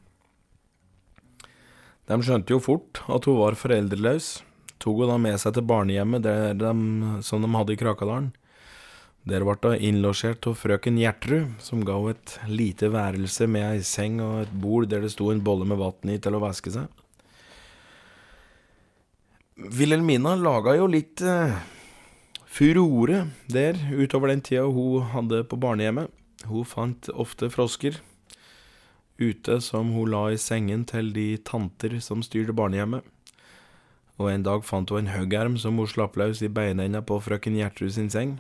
[2.10, 4.30] De skjønte jo fort at hun var foreldreløs,
[4.80, 6.74] tok hun da med seg til barnehjemmet de,
[7.26, 8.32] som de hadde i Krakadalen.
[9.30, 13.84] Der ble hun innlosjert av frøken Gjertrud, som ga henne et lite værelse med ei
[13.86, 16.72] seng og et bord der det sto en bolle med vann i til å vaske
[16.74, 16.88] seg.
[19.60, 21.58] Wilhelmina laga jo litt eh,
[22.48, 26.08] furore der utover den tida hun hadde på barnehjemmet.
[26.48, 28.00] Hun fant ofte frosker
[29.20, 33.04] ute som hun la i sengen til de tanter som styrte barnehjemmet.
[34.20, 37.56] Og en dag fant hun en hoggerm som hun slapp løs i beinenda på frøken
[37.56, 38.38] Gjertrud sin seng.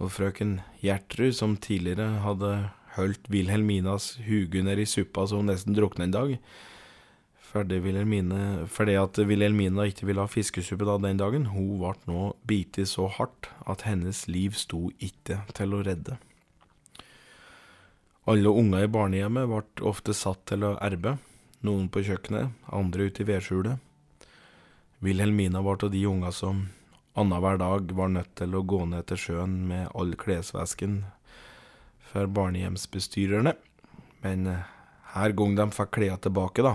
[0.00, 2.52] Og frøken Gjertrud, som tidligere hadde
[2.96, 6.36] holdt Wilhelminas huge nedi suppa så hun nesten drukna en dag,
[7.50, 12.78] fordi, Wilhelmine, at Wilhelmina ikke ville ha fiskesuppe da den dagen, hun ble nå bitt
[12.86, 16.20] så hardt at hennes liv sto ikke til å redde.
[18.30, 21.16] Alle unger i barnehjemmet ble ofte satt til å erbe,
[21.66, 23.89] noen på kjøkkenet, andre ute i vedskjulet.
[25.00, 26.68] Wilhelmina var av de unga som
[27.12, 30.98] annenhver dag var nødt til å gå ned til sjøen med all klesvesken
[32.10, 33.54] for barnehjemsbestyrerne,
[34.20, 34.66] men eh,
[35.14, 36.74] her gang de fikk klærne tilbake, da,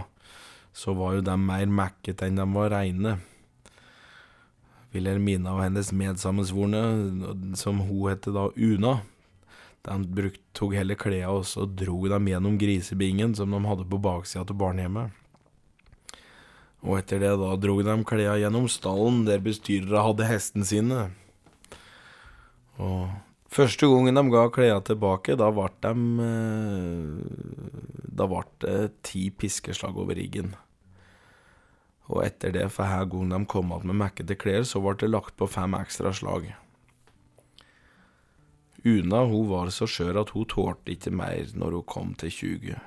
[0.73, 3.19] så var jo de mer mekkete enn de var reine.
[4.95, 6.81] Wilhelmina og hennes medsammensvorne,
[7.59, 8.95] som hun het da Una,
[9.85, 14.01] de brukt, tok heller klærne og så dro dem gjennom grisebingen som de hadde på
[14.01, 15.13] baksida av barnehjemmet.
[16.85, 20.99] Og etter det da dro de klærne gjennom stallen der bestyrere hadde hestene sine.
[22.77, 23.09] Og
[23.49, 25.95] første gangen de ga klærne tilbake, da ble de
[26.27, 27.23] eh,
[28.15, 30.53] Da ble det ti piskeslag over riggen.
[32.05, 35.09] Og etter det, for hver gang de kom igjen med mekkete klær, så ble det
[35.09, 36.51] lagt på fem ekstra slag.
[38.85, 42.77] Una hun var så skjør at hun tålte ikke mer når hun kom til 20.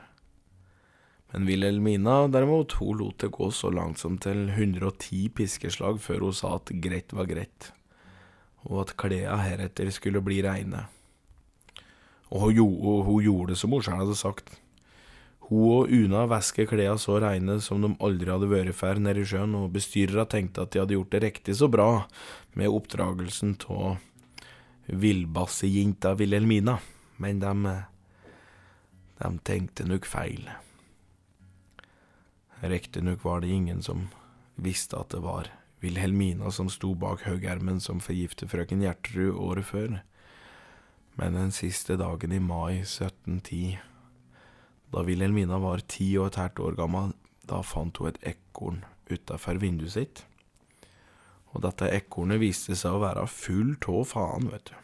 [1.32, 6.36] Men Wilhelmina derimot, hun lot det gå så langt som til 110 piskeslag før hun
[6.36, 7.72] sa at greit var greit,
[8.64, 10.86] og at klærne heretter skulle bli reine.
[12.32, 14.54] Og hun, hun gjorde det som hun sjøl hadde sagt.
[15.48, 19.28] Hun og Una væsker klærne så reine som de aldri hadde vært før nede i
[19.28, 21.90] sjøen, og bestyrere tenkte at de hadde gjort det riktig så bra
[22.56, 23.98] med oppdragelsen av
[24.88, 26.78] villbassejenta Wilhelmina,
[27.20, 27.74] men de,
[29.20, 30.48] de tenkte nok feil.
[32.62, 34.08] Riktignok var det ingen som
[34.58, 40.00] visste at det var Wilhelmina som sto bak haugermen som forgiftet frøken Gjertrud året før,
[41.18, 43.78] men den siste dagen i mai 1710
[44.92, 47.12] da Wilhelmina var ti og et halvt år gammel,
[47.48, 50.24] da fant hun et ekorn utafor vinduet sitt.
[51.52, 54.76] Og dette ekornet viste seg å være full av faen, vet du.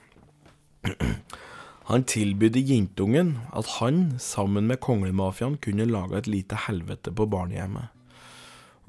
[1.90, 7.92] Han tilbydde jentungen at han, sammen med konglemafiaen, kunne lage et lite helvete på barnehjemmet.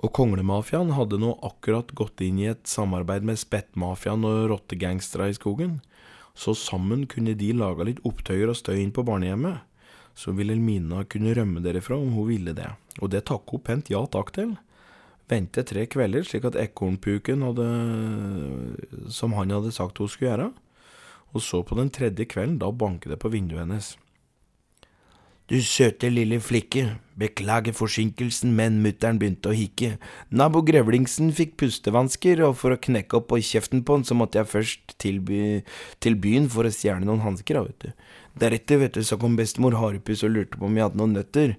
[0.04, 5.38] Og konglemafiaen hadde nå akkurat gått inn i et samarbeid med spettmafiaen og rottegangstere i
[5.38, 5.80] skogen,
[6.36, 9.64] så sammen kunne de lage litt opptøyer og støy inn på barnehjemmet
[10.16, 12.70] så ville Elmina kunne rømme derifra om hun ville det,
[13.02, 14.56] og det takk hun pent ja takk til.
[15.30, 17.66] Vente tre kvelder, slik at ekornpuken hadde
[19.10, 20.52] Som han hadde sagt hun skulle gjøre.
[21.36, 23.94] Og så på den tredje kvelden, da banket det på vinduet hennes.
[25.46, 29.92] Du søte lille flikke, beklager forsinkelsen, men mutter'n begynte å hikke.
[30.34, 34.40] Nabo Grevlingsen fikk pustevansker, og for å knekke opp på kjeften på han, så måtte
[34.40, 35.22] jeg først til,
[36.02, 38.10] til byen for å stjele noen hansker, vet du.
[38.42, 41.54] Deretter, vet du, så kom bestemor Harepus og lurte på om jeg hadde noen nøtter.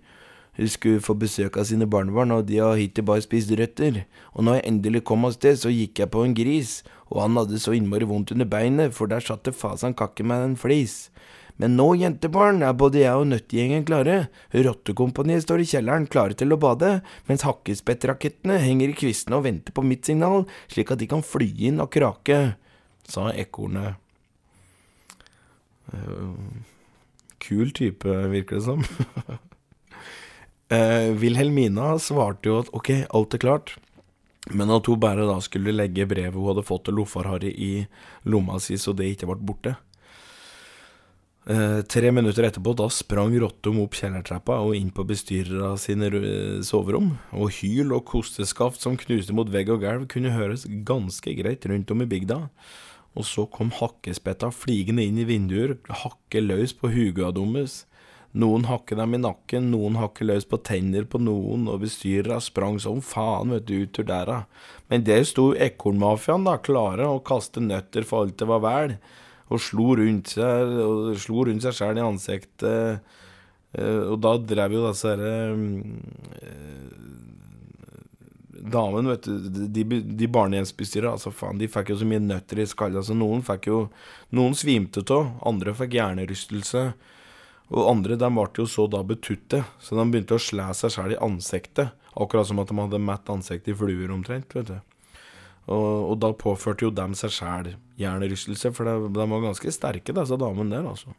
[0.57, 4.03] Hun skulle få besøk av sine barnebarn, og de har hittil bare spist røtter.
[4.35, 6.81] Og når jeg endelig kom av sted, så gikk jeg på en gris,
[7.13, 10.43] og han hadde så innmari vondt under beinet, for der satt det fasan kakke med
[10.43, 11.07] en flis.
[11.57, 14.17] Men nå, jentebarn, er både jeg og nøttegjengen klare.
[14.53, 16.99] Rottekompaniet står i kjelleren, klare til å bade,
[17.31, 21.49] mens hakkespettrakettene henger i kvistene og venter på mitt signal, slik at de kan fly
[21.71, 22.59] inn og krake,
[23.09, 23.97] sa ekornet.
[25.95, 26.35] Uh,
[27.41, 28.85] kul type, virker det som.
[30.75, 33.77] uh, Wilhelmina svarte jo at ok, alt er klart.
[34.55, 37.73] Men at hun bare da skulle legge brevet hun hadde fått til Lofar-Harry i
[38.31, 39.75] lomma si, så det ikke ble borte.
[41.47, 46.11] Eh, tre minutter etterpå da sprang Rottum opp kjellertrappa og inn på bestyrere sine
[46.67, 51.67] soverom, og hyl og kosteskaft som knuste mot vegg og gulv kunne høres ganske greit
[51.71, 52.41] rundt om i bygda.
[53.17, 57.85] Og så kom hakkespetta fligende inn i vinduer, hakke løs på hugua deres.
[58.37, 62.77] Noen hakker dem i nakken, noen hakker løs på tenner på noen, og bestyrerne sprang
[62.83, 64.41] som faen, vet du, ut ur dæra.
[64.93, 68.99] Men der sto ekornmafiaen, da, klare å kaste nøtter for alt det var vel
[69.47, 73.15] og slo rundt seg og slo rundt seg sjæl i ansiktet.
[73.77, 75.35] Eh, og da drev jo disse herre
[76.43, 77.05] eh,
[78.67, 79.83] Damen, vet du, de,
[80.19, 82.99] de barnehjemsbestyrerne, altså faen, de fikk jo så mye nøtter i skallen.
[82.99, 83.83] Altså, noen fikk jo
[84.35, 86.89] Noen svimte av, andre fikk hjernerystelse.
[87.75, 91.17] Og andre de ble jo så da betutte, så de begynte å slæ seg sjæl
[91.17, 91.95] i ansiktet.
[92.17, 94.55] Akkurat som at de hadde mett ansiktet i fluer, omtrent.
[94.55, 94.77] vet du.
[95.67, 100.15] Og, og da påførte jo dem seg sjæl hjernerystelse, for de, de, var ganske sterke,
[100.15, 101.15] disse damene der, altså.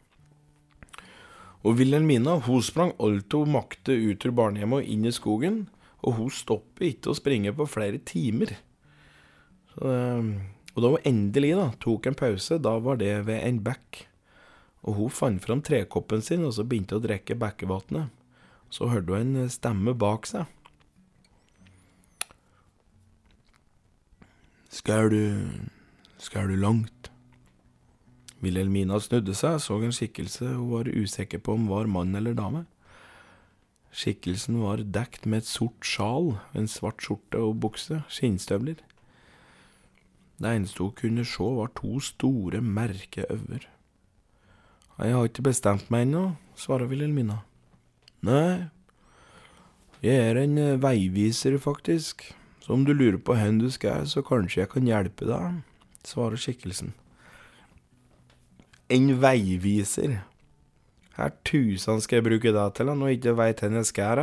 [1.68, 5.66] Og Wilhelmina hun sprang alt hun makte ut ur barnehjemmet og inn i skogen,
[6.06, 8.54] og hun stoppet ikke å springe på flere timer.
[9.74, 10.30] Så, ehm,
[10.76, 14.06] og da hun endelig da, tok en pause, da var det ved en bekk.
[14.86, 18.13] Og hun fant fram trekoppen sin og så begynte å drikke bekkevannet.
[18.70, 20.46] Så hørte hun en stemme bak seg.
[24.70, 25.22] Skal du
[26.18, 27.12] Skal du langt?
[28.42, 32.66] Wilhelmina snudde seg, så en skikkelse hun var usikker på om var mann eller dame.
[33.94, 38.82] Skikkelsen var dekt med et sort sjal, en svart skjorte og bukse, skinnstøvler.
[40.38, 43.63] Det eneste hun kunne se, var to store, merkeøyne.
[44.98, 46.24] Jeg har ikke bestemt meg ennå,
[46.58, 47.44] svarer Wilhelmina.
[48.26, 48.70] Nei,
[50.02, 52.24] jeg er en veiviser, faktisk.
[52.62, 55.62] Så om du lurer på hvor du skal, så kanskje jeg kan hjelpe deg,
[56.06, 56.96] svarer skikkelsen.
[58.90, 60.20] En veiviser.
[61.18, 64.22] Her tusen skal jeg bruke deg til når jeg ikke veit hvor jeg skal?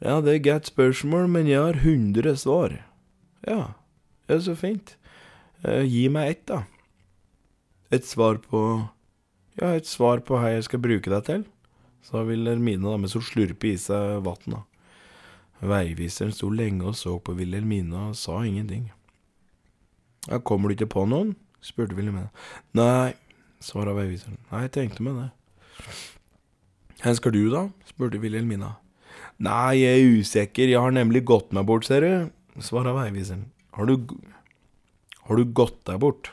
[0.00, 2.78] Ja, det er godt spørsmål, men jeg har hundre svar.
[3.48, 3.72] Ja,
[4.28, 4.96] det er så fint.
[5.64, 6.62] Eh, gi meg ett, da.
[7.92, 8.62] Et svar på
[9.60, 11.42] Ja, et svar på hva jeg skal bruke deg til,
[12.00, 14.62] sa da mens hun slurper i seg vann.
[15.60, 18.88] Veiviseren sto lenge og så på Wilhelmina og sa ingenting.
[20.28, 21.34] Ja, kommer du ikke på noen?
[21.60, 22.30] spurte Wilhelmina.
[22.72, 23.12] Nei,
[23.60, 24.38] svarte veiviseren.
[24.48, 25.28] Nei, jeg tenkte meg det.
[27.04, 27.66] Hvor skal du, da?
[27.88, 28.78] spurte Wilhelmina.
[29.44, 32.32] Nei, jeg er usikker, jeg har nemlig gått meg bort, ser du,
[32.64, 33.50] svarte veiviseren.
[33.76, 34.08] Har du
[35.28, 36.32] Har du gått deg bort?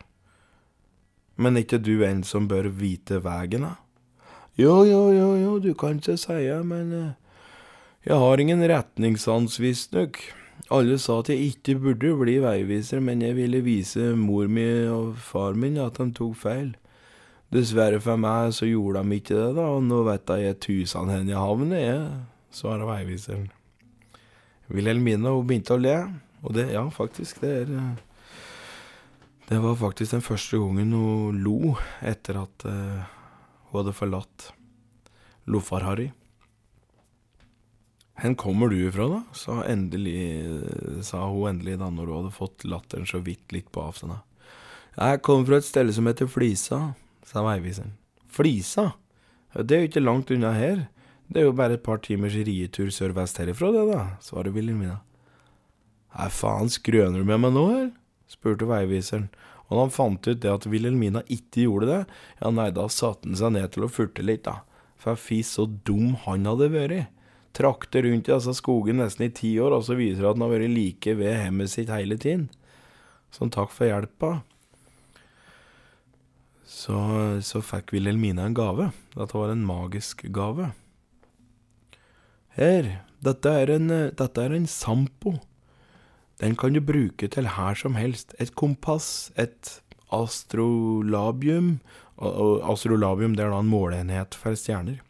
[1.37, 3.75] Men ikke du en som bør vite veien, da?
[4.57, 7.11] Jo, jo, jo, jo, du kan ikke si det, men uh,
[8.07, 10.17] jeg har ingen retningssans, visstnok.
[10.73, 15.13] Alle sa at jeg ikke burde bli veiviser, men jeg ville vise mor mi og
[15.21, 16.73] far min at de tok feil.
[17.53, 21.21] Dessverre for meg så gjorde de ikke det, da, og nå vet jeg tusen hvor
[21.21, 22.01] jeg havner, jeg,
[22.51, 23.45] svarer veiviseren.
[24.73, 25.95] Wilhelmina begynte å le,
[26.41, 27.71] og det, ja, faktisk, det er
[29.47, 33.03] Det var faktisk den første gangen hun lo etter at uh,
[33.69, 34.47] hun hadde forlatt
[35.47, 36.09] Lofar-Harry.
[38.17, 39.19] Hvor kommer du ifra, da?
[39.31, 40.17] sa, endelig,
[41.05, 44.17] sa hun endelig da når hun hadde fått latteren så vidt litt på avstand.
[44.97, 46.79] Jeg kommer fra et sted som heter Flisa,
[47.23, 47.93] sa veiviseren.
[48.27, 48.89] Flisa?
[49.53, 50.87] Det er jo ikke langt unna her.
[51.31, 54.97] Det er jo bare et par timers rietur sørvest herifra, det, da, svarer Wilhelmina.
[56.17, 57.95] Nei, faen, skrøner du med meg nå, eller?
[58.31, 59.27] Spurte veiviseren,
[59.67, 62.01] og da han fant ut det at Wilhelmina ikke gjorde det,
[62.39, 64.61] ja, nei, da satte han seg ned til å furte litt, da,
[64.99, 67.13] for fy så dum han hadde vært
[67.57, 70.45] trakter rundt i disse skogene nesten i ti år, og så viser det at han
[70.45, 72.47] har vært like ved hjemmet sitt hele tiden.
[73.33, 74.37] Som takk for hjelpa.
[76.67, 76.97] så,
[77.41, 78.91] så fikk Wilhelmina en gave.
[79.15, 80.71] Dette var en magisk gave.
[82.57, 82.89] Her,
[83.23, 85.37] dette er en, dette er en sampo.
[86.41, 88.35] Den kan du bruke til her som helst.
[88.39, 89.79] Et kompass, et
[90.13, 91.79] astrolabium
[92.17, 95.01] og Astrolabium det er da en måleenhet for stjerner.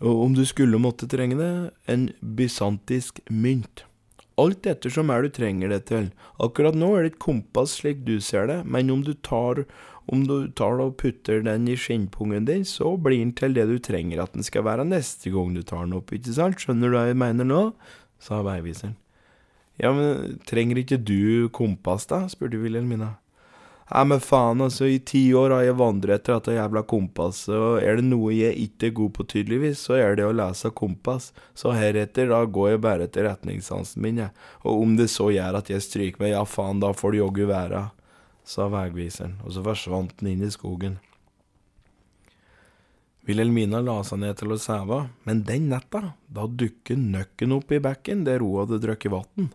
[0.00, 1.52] Og om du skulle måtte trenge det,
[1.92, 3.84] en bysantisk mynt.
[4.40, 6.08] Alt ettersom er du trenger det til.
[6.40, 9.66] Akkurat nå er det et kompass slik du ser det, men om du tar,
[10.08, 13.76] om du tar og putter den i skinnpungen din, så blir den til det du
[13.76, 16.64] trenger at den skal være neste gang du tar den opp, ikke sant?
[16.64, 17.62] Skjønner du hva jeg mener nå?
[18.20, 18.96] sa veiviseren.
[19.80, 22.26] Ja, men trenger ikke du kompass, da?
[22.28, 23.14] spurte Wilhelmina.
[23.90, 27.80] Nei, men faen, altså, i ti år har jeg vandret etter dette jævla kompasset, og
[27.82, 31.32] er det noe jeg ikke er god på, tydeligvis, så er det å lese kompass,
[31.58, 35.58] så heretter, da går jeg bare etter retningssansen min, jeg, og om det så gjør
[35.58, 37.84] at jeg stryker meg, ja faen, da får det joggu være,
[38.46, 41.00] sa veiviseren, og så forsvant den inn i skogen.
[43.26, 47.82] Wilhelmina la seg ned til å sove, men den natta, da dukket nøkken opp i
[47.82, 49.50] bekken der hun hadde drukket vann.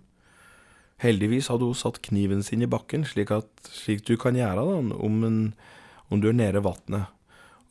[1.04, 4.80] Heldigvis hadde hun satt kniven sin i bakken, slik, at, slik du kan gjøre da,
[4.96, 5.40] om, en,
[6.08, 7.12] om du er nede vannet.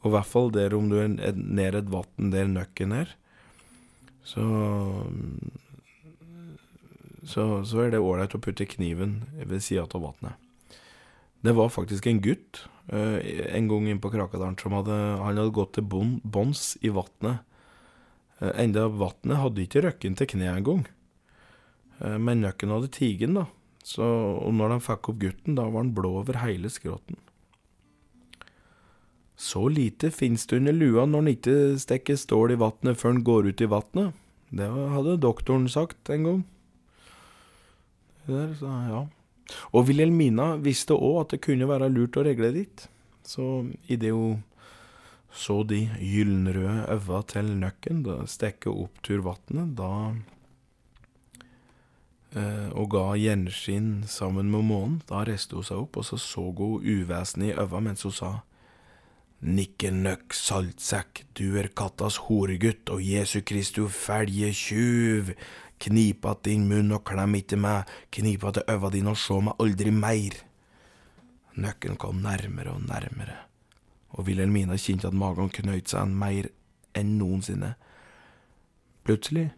[0.05, 3.15] Og i hvert fall der om du er nede et vann der nøkken er.
[4.25, 4.45] Så,
[7.25, 10.37] så, så er det ålreit å putte kniven ved sida av vannet.
[11.45, 12.63] Det var faktisk en gutt
[12.93, 17.45] uh, en gang inne på Krakadalen som hadde, han hadde gått til bånns i vannet.
[18.41, 20.87] Uh, enda vannet hadde ikke røkken til kneet engang.
[22.01, 23.47] Eh, men nøkken hadde tigen, da.
[23.85, 24.05] Så,
[24.41, 27.19] og når de fikk opp gutten, da var han blå over hele skrotten.
[29.37, 33.25] Så lite fins det under lua når han ikke stikker stål i vannet før han
[33.27, 34.15] går ut i vannet.
[34.55, 36.41] Det hadde doktoren sagt en gang.
[38.31, 39.03] Der, så, ja.
[39.75, 42.87] Og Wilhelmina visste òg at det kunne være lurt å regle dit.
[43.27, 44.41] Så idet hun
[45.35, 50.15] så de gyllenrøde øva til nøkken stikke opp tur vannet, da
[52.35, 54.97] og ga gjenskinn sammen med månen.
[55.09, 58.33] Da reiste hun seg opp, og så så hun uvesenet i øva mens hun sa
[59.45, 65.35] Nikkenøkk saltsekk, du er kattas horegutt og Jesu Kristu felje tjuv.
[65.79, 69.59] Knip att din munn og klem ikke meg, knip att øva dine og sjå meg
[69.61, 70.39] aldri meir.
[71.61, 73.37] Nøkken kom nærmere og nærmere,
[74.11, 76.49] og Wilhelmina kjente at magen knøyt seg mer
[76.97, 77.75] enn noensinne.
[79.05, 79.51] Plutselig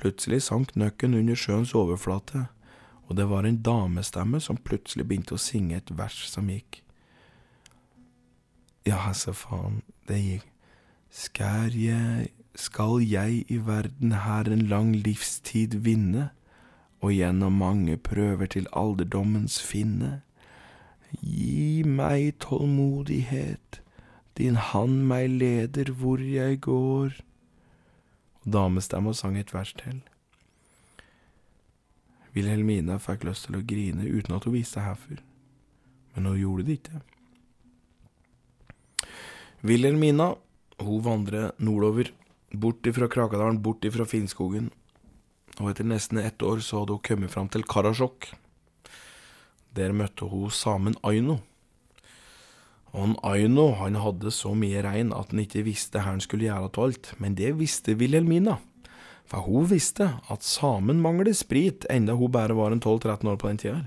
[0.00, 2.46] Plutselig sank nøkken under sjøens overflate,
[3.04, 6.80] og det var en damestemme som plutselig begynte å synge et vers som gikk.
[8.88, 10.46] Ja, så faen, det gikk.
[11.10, 16.30] Skal jeg, skal jeg i verden her en lang livstid vinne,
[17.04, 20.20] og gjennom mange prøver til alderdommens finne?
[21.20, 23.82] Gi meg tålmodighet,
[24.38, 27.18] din hand meg leder hvor jeg går
[28.44, 30.00] og damestemme og sang et vers til.
[32.34, 35.18] Wilhelmina fikk lyst til å grine uten at hun viste hvorfor,
[36.14, 37.00] men hun gjorde det ikke.
[39.66, 40.32] Wilhelmina
[40.80, 42.12] hun vandrer nordover,
[42.50, 44.70] bort ifra Krakadalen, bort ifra Finnskogen,
[45.58, 48.30] og etter nesten ett år så hadde hun kommet fram til Karasjok.
[49.76, 51.40] Der møtte hun samen Aino.
[52.92, 56.70] Han Aino han hadde så mye rein at han ikke visste hva han skulle gjøre
[56.70, 58.58] av alt, men det visste Wilhelmina.
[59.30, 63.52] For hun visste at samen mangler sprit, enda hun bare var en 12-13 år på
[63.52, 63.82] den tida.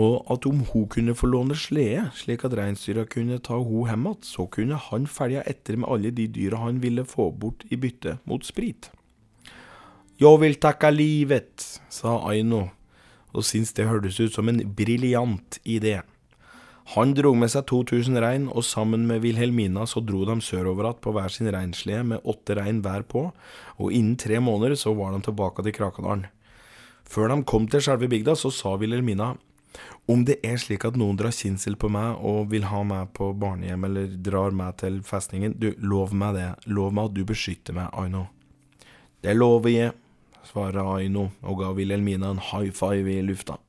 [0.00, 4.08] Og at om hun kunne få låne slede, slik at reinsdyra kunne ta hun hjem
[4.08, 7.78] igjen, så kunne han følge etter med alle de dyra han ville få bort i
[7.78, 8.90] bytte mot sprit.
[10.20, 12.66] Jeg vil takke livet, sa Aino,
[13.30, 16.00] og syntes det hørtes ut som en briljant idé.
[16.94, 21.02] Han dro med seg 2000 rein, og sammen med Wilhelmina så dro de sørover igjen
[21.04, 23.28] på hver sin reinslede med åtte rein hver på,
[23.78, 26.26] og innen tre måneder så var de tilbake til Krakadalen.
[27.10, 29.34] Før de kom til selve bygda, så sa Wilhelmina
[30.10, 33.30] om det er slik at noen drar kinsel på meg og vil ha meg på
[33.38, 37.76] barnehjem eller drar meg til festningen, du, lov meg det, lov meg at du beskytter
[37.76, 38.26] meg, Aino.
[39.22, 39.94] Det lover jeg,
[40.50, 43.60] svarer Aino og ga Wilhelmina en high five i lufta.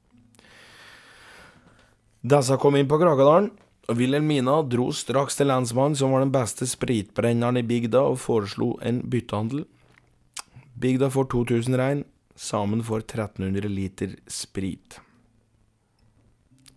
[2.21, 3.49] Disse kom inn på Krakadalen,
[3.89, 8.75] og Wilhelmina dro straks til lensmannen, som var den beste spritbrenneren i bygda, og foreslo
[8.85, 9.65] en byttehandel.
[10.81, 12.03] Bygda får 2000 rein,
[12.37, 14.99] sammen får 1300 liter sprit.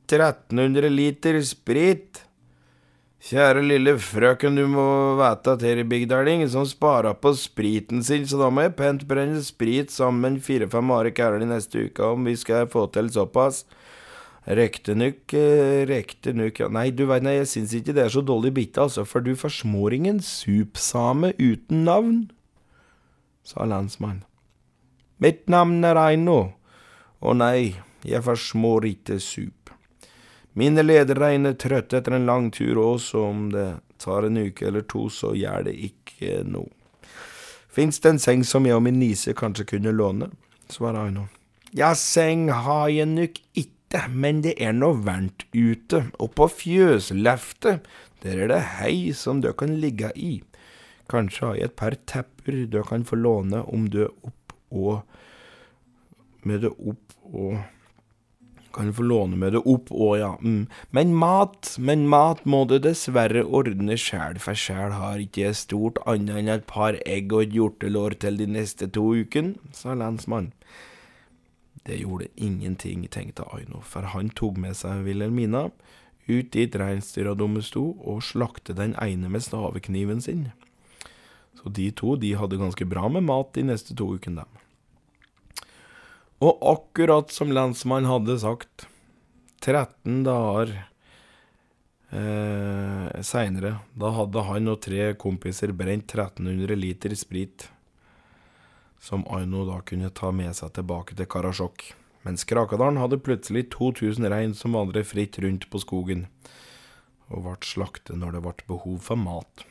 [0.08, 2.24] 1300 liter sprit?
[3.24, 7.16] Kjære lille frøken, du må vite at her i bygda er det ingen som sparer
[7.16, 11.48] på spriten sin, så da må jeg pent brenne sprit sammen fire-fem are kærer de
[11.48, 13.62] neste uka om vi skal få til såpass.
[14.44, 16.68] Riktignok, eh, riktignok ja.
[16.68, 19.96] Nei, du veit, jeg syns ikke det er så dårlig bitte, altså, for du forsmår
[19.96, 22.18] ingen supsame uten navn,
[23.44, 24.24] sa landsmannen.
[25.22, 26.52] Mitt navn er Eino,
[27.24, 29.72] og nei, jeg forsmår ikke sup.
[30.54, 33.68] Mine lederrein er trøtte etter en lang tur, og så om det
[34.02, 36.68] tar en uke eller to, så gjør det ikke noe.
[37.74, 40.28] Fins det en seng som jeg og min nise kanskje kunne låne?
[40.70, 41.24] svarer Aino.
[41.74, 43.73] Ja, seng har jeg nok ikke
[44.10, 47.86] men det er nå varmt ute, og på fjøsleftet,
[48.24, 50.38] der er det hei som du kan ligge i.
[51.10, 55.02] Kanskje har jeg et par tepper du kan få låne om du er opp og
[56.44, 57.58] med det opp og
[58.74, 60.32] kan få låne med det opp og ja.
[60.42, 60.66] Mm.
[60.96, 66.00] Men mat, men mat må du dessverre ordne sjæl, for sjæl har ikke jeg stort
[66.10, 70.52] annet enn et par egg og et hjortelår til de neste to ukene, sa lensmannen.
[71.84, 75.66] Det gjorde ingenting, tenkte Aino, for han tok med seg Wilhelmina
[76.24, 80.46] ut dit reinsdyradummet sto, og slakte den ene med stavekniven sin.
[81.60, 85.64] Så de to de hadde ganske bra med mat de neste to ukene, dem.
[86.44, 88.88] Og akkurat som lensmannen hadde sagt,
[89.64, 90.72] 13 dager
[92.12, 97.68] eh, seinere, da hadde han og tre kompiser brent 1300 liter sprit
[99.04, 101.90] som Aino da kunne ta med seg tilbake til Karasjok,
[102.24, 106.24] mens Krakadalen hadde plutselig 2000 rein som vandret fritt rundt på skogen,
[107.28, 109.66] og ble slaktet når det ble behov for mat.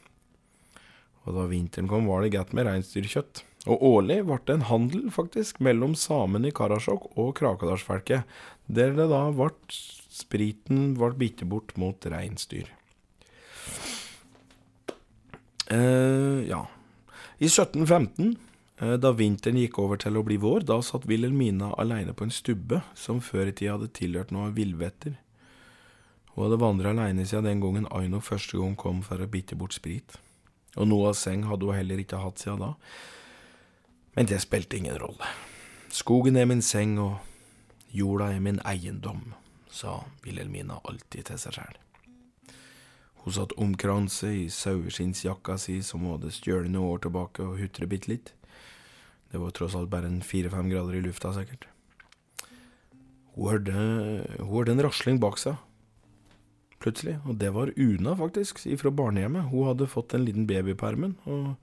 [1.23, 3.41] Og da vinteren kom, var det godt med reinsdyrkjøtt.
[3.71, 8.27] Og årlig ble det en handel, faktisk, mellom samene i Karasjok og Krakadalsfolket,
[8.67, 9.49] der det da ble
[10.13, 12.69] spriten ble bitt bort mot reinsdyr.
[15.73, 16.65] Eh, ja.
[17.39, 22.15] I 1715 Eh, da vinteren gikk over til å bli vår, da satt Wilhelmina aleine
[22.17, 25.19] på en stubbe som før i tida hadde tilhørt noen villvetter.
[26.33, 29.75] Hun hadde vandra aleine siden den gangen Aino første gang kom for å bitte bort
[29.77, 30.17] sprit.
[30.73, 32.71] Og noe av seng hadde hun heller ikke hatt siden da.
[34.17, 35.29] Men det spilte ingen rolle.
[35.93, 37.21] Skogen er min seng, og
[37.93, 39.35] jorda er min eiendom,
[39.69, 41.77] sa Wilhelmina alltid til seg sjæl.
[43.23, 47.91] Hun satt omkranset i saueskinnsjakka si som hun hadde stjålet noen år tilbake, og hutret
[47.93, 48.33] bitte litt.
[49.33, 51.65] Det var tross alt bare en fire-fem grader i lufta, sikkert.
[53.33, 53.73] Hun hørte,
[54.37, 55.57] hun hørte en rasling bak seg,
[56.83, 59.49] plutselig, og det var Una, faktisk, fra barnehjemmet.
[59.49, 61.55] Hun hadde fått en liten baby på armen, og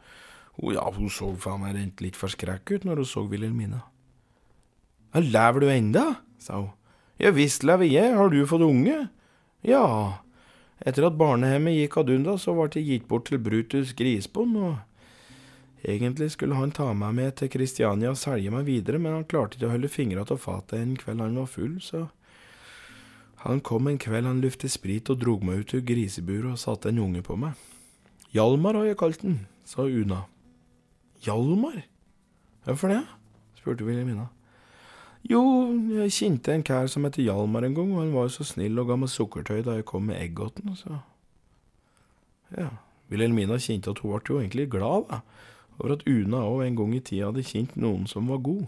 [0.58, 3.84] hun, ja, hun så faen meg rent litt forskrekk ut når hun så Wilhelmina.
[5.14, 6.04] Ja, lever du enda?
[6.42, 6.74] sa hun.
[7.20, 9.10] Ja visst lever jeg, har du fått unge?
[9.62, 9.84] Ja,
[10.80, 14.78] etter at barnehjemmet gikk ad unna, så ble jeg gitt bort til Brutus Grisbond, og
[15.82, 19.56] Egentlig skulle han ta meg med til Kristiania og selge meg videre, men han klarte
[19.56, 22.08] ikke å holde fingra av fatet en kveld han var full, så
[23.46, 26.92] han kom en kveld han luftet sprit og drog meg ut av griseburet og satte
[26.92, 27.56] en unge på meg.
[28.36, 30.26] Hjalmar har jeg kalt den, sa Una.
[31.24, 31.80] Hjalmar?
[32.68, 33.00] Hvorfor det?
[33.56, 34.28] spurte Wilhelmina.
[35.24, 35.40] Jo,
[35.96, 38.76] jeg kjente en kær som heter Hjalmar en gang, og han var jo så snill
[38.80, 41.00] og ga meg sukkertøy da jeg kom med eggåten, så
[42.50, 42.68] Ja,
[43.08, 45.22] Wilhelmina kjente at hun ble jo egentlig glad, da
[45.80, 48.66] over at Una òg en gang i tida hadde kjent noen som var god.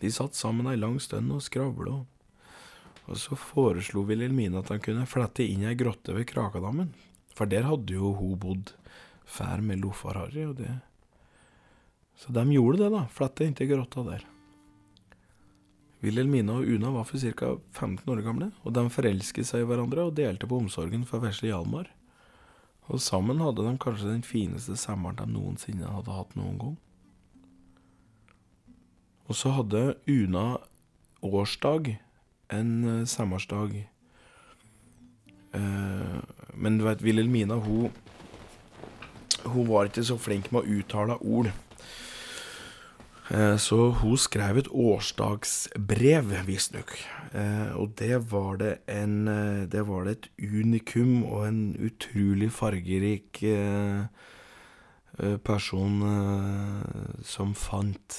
[0.00, 2.02] De satt sammen ei lang stund og skravla,
[3.06, 6.92] og så foreslo Wilhelmine at han kunne flette inn ei grotte ved Krakadammen,
[7.36, 8.72] for der hadde jo hun bodd
[9.26, 10.72] fær med Lofar-Harry, og det
[12.16, 14.22] Så de gjorde det, da, flette inntil grotta der.
[16.00, 17.56] Wilhelmine og Una var for ca.
[17.72, 21.50] 15 år gamle, og de forelsket seg i hverandre og delte på omsorgen for vesle
[21.50, 21.90] Hjalmar.
[22.86, 26.76] Og sammen hadde de kanskje den fineste sommeren de noensinne hadde hatt noen gang.
[29.26, 30.58] Og så hadde Una
[31.22, 31.96] årsdag
[32.54, 33.88] en uh, sommersdag.
[35.54, 36.20] Uh,
[36.54, 37.90] men du vet, Wilhelmina, hun
[39.46, 41.52] Hun var ikke så flink med å uttale ord.
[43.30, 46.92] Eh, så hun skrev et årsdagsbrev, visstnok.
[47.34, 52.52] Eh, og det var det en eh, Det var det et unikum og en utrolig
[52.52, 53.44] fargerik
[55.44, 56.02] person
[57.24, 58.16] som fant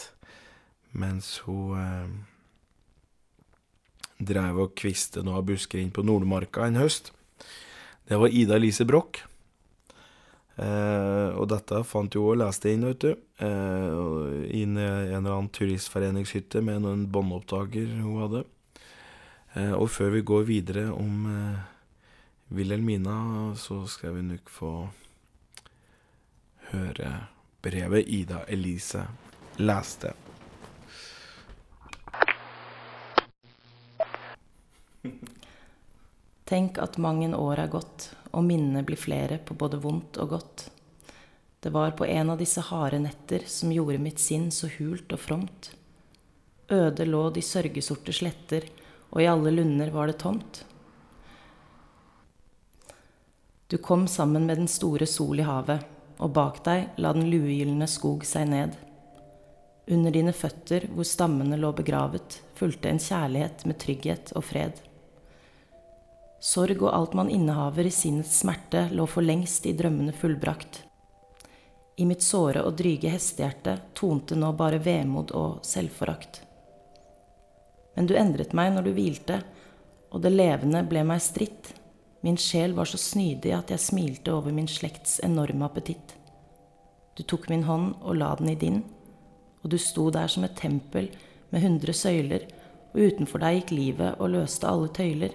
[0.91, 2.25] mens hun
[4.17, 7.11] dreiv og kviste noe busker inn på Nordmarka en høst.
[8.09, 9.21] Det var Ida Elise Broch.
[10.57, 13.11] Eh, og dette fant jo og leste inn, vet du.
[13.45, 13.97] Eh,
[14.49, 18.43] i en eller annen turistforeningshytte med noen båndopptaker hun hadde.
[19.53, 21.29] Eh, og før vi går videre om
[22.49, 24.71] Wilhelmina, så skal vi nok få
[26.71, 27.11] høre
[27.61, 29.05] brevet Ida Elise
[29.61, 30.13] leste.
[36.47, 40.29] Tenk at mang en år er gått, og minnene blir flere på både vondt og
[40.31, 40.69] godt.
[41.59, 45.19] Det var på en av disse harde netter som gjorde mitt sinn så hult og
[45.19, 45.73] fromt.
[46.71, 48.63] Øde lå de sørgesorte sletter,
[49.11, 50.63] og i alle lunder var det tomt.
[53.67, 55.83] Du kom sammen med den store sol i havet,
[56.23, 58.79] og bak deg la den luegylne skog seg ned.
[59.91, 64.86] Under dine føtter, hvor stammene lå begravet, fulgte en kjærlighet med trygghet og fred.
[66.39, 70.83] Sorg og alt man innehaver i sinnets smerte, lå for lengst i drømmene fullbrakt.
[71.97, 76.43] I mitt såre og dryge hestehjerte tonte nå bare vemod og selvforakt.
[77.97, 79.39] Men du endret meg når du hvilte,
[80.13, 81.71] og det levende ble meg stritt.
[82.21, 86.13] Min sjel var så snydig at jeg smilte over min slekts enorme appetitt.
[87.17, 88.83] Du tok min hånd og la den i din,
[89.65, 91.09] og du sto der som et tempel
[91.49, 92.45] med hundre søyler,
[92.93, 95.33] og utenfor deg gikk livet og løste alle tøyler.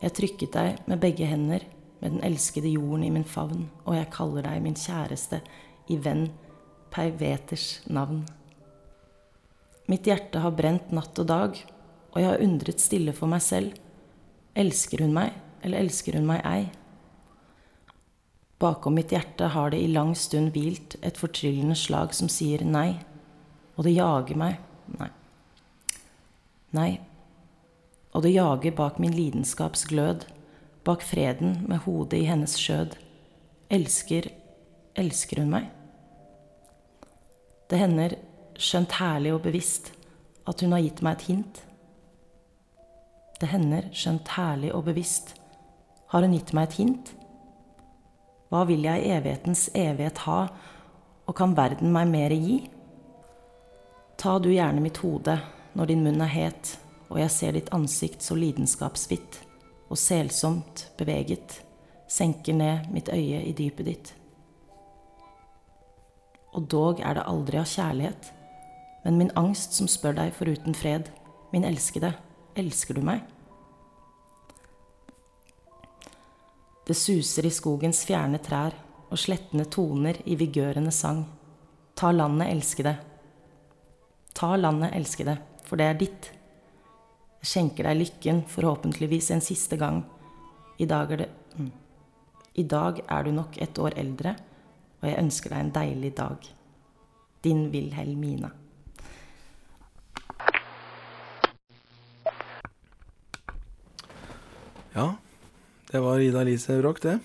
[0.00, 1.66] Jeg trykket deg med begge hender
[2.00, 5.42] med den elskede jorden i min favn, og jeg kaller deg min kjæreste
[5.92, 6.30] i venn
[6.90, 8.24] Peiveters navn.
[9.90, 11.60] Mitt hjerte har brent natt og dag,
[12.10, 13.76] og jeg har undret stille for meg selv.
[14.58, 16.70] Elsker hun meg, eller elsker hun meg ei?
[18.60, 22.98] Bakom mitt hjerte har det i lang stund hvilt et fortryllende slag som sier nei,
[23.76, 24.58] og det jager meg,
[24.98, 25.08] nei.
[26.76, 26.90] Nei,
[28.12, 30.26] og det jager bak min lidenskaps glød
[30.84, 32.96] bak freden med hodet i hennes skjød.
[33.70, 34.30] Elsker,
[34.96, 35.68] elsker hun meg?
[37.70, 38.16] Det hender,
[38.58, 39.92] skjønt herlig og bevisst,
[40.48, 41.60] at hun har gitt meg et hint.
[43.40, 45.36] Det hender, skjønt herlig og bevisst,
[46.10, 47.14] har hun gitt meg et hint?
[48.50, 50.40] Hva vil jeg i evighetens evighet ha,
[51.30, 52.58] og kan verden meg mere gi?
[54.18, 55.38] Ta du gjerne mitt hode
[55.78, 56.79] når din munn er het,
[57.10, 59.40] og jeg ser ditt ansikt så lidenskapsvidt
[59.90, 61.58] og selsomt beveget
[62.10, 64.12] senker ned mitt øye i dypet ditt.
[66.54, 68.30] Og dog er det aldri av kjærlighet,
[69.04, 71.10] men min angst som spør deg foruten fred,
[71.52, 72.12] min elskede,
[72.58, 73.22] elsker du meg?
[76.86, 78.74] Det suser i skogens fjerne trær,
[79.10, 81.24] og slettende toner i vigørende sang.
[81.98, 82.92] Ta landet, elskede.
[84.34, 85.36] Ta landet, elskede,
[85.66, 86.30] for det er ditt.
[87.40, 90.02] Jeg skjenker deg lykken, forhåpentligvis en siste gang.
[90.76, 91.70] I dag er det mm.
[92.60, 94.34] I dag er du nok et år eldre,
[95.00, 96.50] og jeg ønsker deg en deilig dag.
[97.40, 98.50] Din Wilhelmina.
[104.92, 105.14] Ja,
[105.88, 107.18] det var Ida Lise Bråk, det.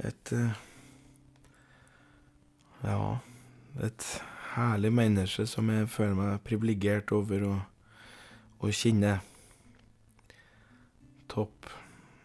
[0.00, 0.50] Et uh,
[2.86, 3.16] Ja,
[3.84, 4.10] et
[4.54, 7.50] herlig menneske som jeg føler meg privilegert over.
[7.52, 7.75] og
[8.66, 9.18] og kinne.
[11.30, 11.70] Topp.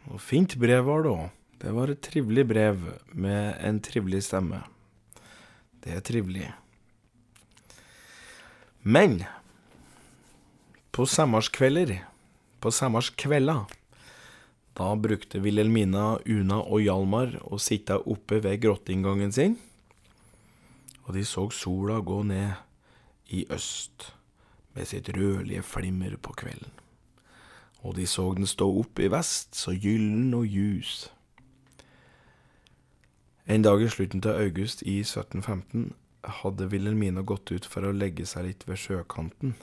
[0.09, 1.27] Og fint brev var det òg.
[1.61, 4.63] Det var et trivelig brev med en trivelig stemme.
[5.83, 6.47] Det er trivelig.
[8.81, 9.19] Men
[10.91, 11.99] på sommerskvelder,
[12.61, 13.59] på sommerskvelda,
[14.77, 19.59] da brukte Wilhelmina, Una og Hjalmar å sitte oppe ved grotteinngangen sin,
[21.05, 22.57] og de så sola gå ned
[23.37, 24.09] i øst
[24.73, 26.71] med sitt rødlige flimmer på kvelden.
[27.81, 31.09] Og de så den stå opp i vest, så gyllen og ljus.
[33.45, 35.93] En dag i slutten av august i 1715
[36.41, 39.55] hadde Wilhelmina gått ut for å legge seg litt ved sjøkanten,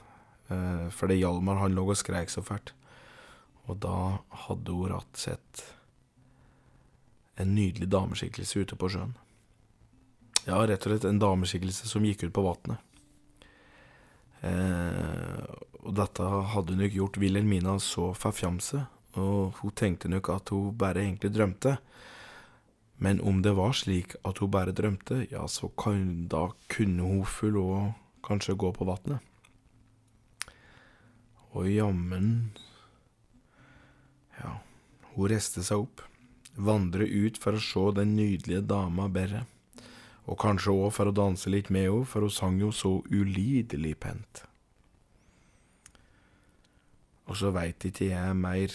[0.49, 2.73] eh, fordi Hjalmar han lå og skreik så fælt.
[3.69, 5.63] Og da hadde hun ratt sett
[7.39, 9.15] en nydelig dameskikkelse ute på sjøen.
[10.45, 12.83] Ja, rett og slett en dameskikkelse som gikk ut på vannet.
[14.45, 15.43] Eh,
[15.83, 18.85] og dette hadde nok gjort Wilhelmina så forfjamse,
[19.19, 21.77] og hun tenkte nok at hun bare egentlig drømte.
[22.99, 27.23] Men om det var slik at hun bare drømte, ja, så kan, da kunne hun
[27.23, 27.93] få lov
[28.27, 29.23] kanskje gå på vannet.
[31.55, 32.51] Og jammen
[34.39, 34.59] Ja,
[35.15, 36.03] hun reiste seg opp,
[36.55, 39.45] vandret ut for å se den nydelige dama bedre.
[40.29, 43.95] Og kanskje òg for å danse litt med henne, for hun sang jo så ulidelig
[44.03, 44.43] pent.
[47.29, 48.73] Og så veit ikke jeg mer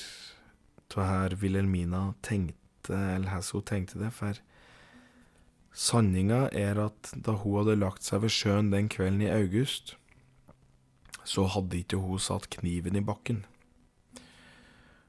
[0.94, 4.38] av her Wilhelmina tenkte, eller hvordan hun tenkte det, for
[5.74, 9.96] sanninga er at da hun hadde lagt seg ved sjøen den kvelden i august,
[11.26, 13.42] så hadde ikke hun satt kniven i bakken.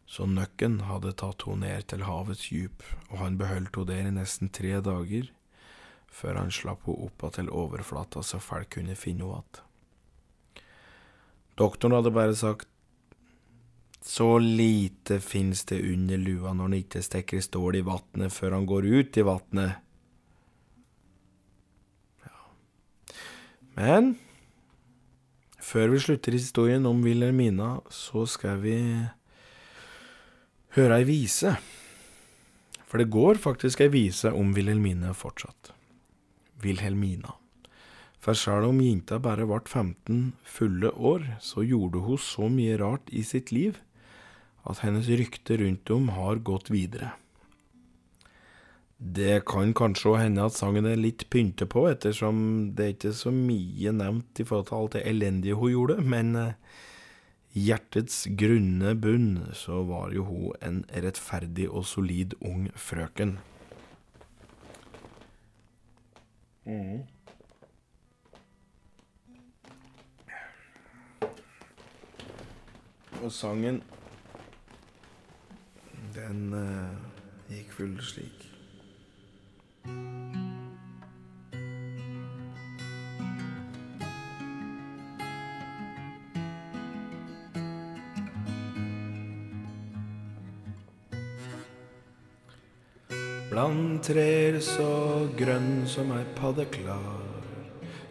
[0.10, 4.16] Så nøkken hadde tatt henne ned til havets djup, og han beholdt henne der i
[4.16, 5.30] nesten tre dager
[6.16, 9.62] før han slapp henne opp til overflata så folk kunne finne henne igjen.
[11.56, 12.68] Doktoren hadde bare sagt
[14.06, 18.68] Så lite fins det under lua når han ikke stikker stål i vatnet før han
[18.70, 19.80] går ut i vatnet.
[22.22, 22.36] Ja.
[23.80, 24.12] Men
[25.58, 28.78] før vi slutter historien om Wilhelmina, så skal vi
[30.78, 31.56] høre ei vise.
[32.86, 35.75] For det går faktisk ei vise om Wilhelmine fortsatt.
[36.66, 37.38] Wilhelmina.
[38.20, 43.12] For sjøl om jenta bare ble 15 fulle år, så gjorde hun så mye rart
[43.14, 43.78] i sitt liv
[44.66, 47.14] at hennes rykte rundt om har gått videre.
[48.98, 52.38] Det kan kanskje hende at sangen er litt pyntet på, ettersom
[52.78, 56.32] det ikke er så mye nevnt i forhold til alt det elendige hun gjorde, men
[56.40, 56.56] eh,
[57.54, 63.38] hjertets grunne bunn så var jo hun en rettferdig og solid ung frøken.
[66.66, 67.04] Mm.
[73.24, 73.84] Og sangen
[76.16, 76.96] den uh,
[77.50, 78.52] gikk full slik.
[93.56, 97.46] Blant trær så grønn som ei padde klar,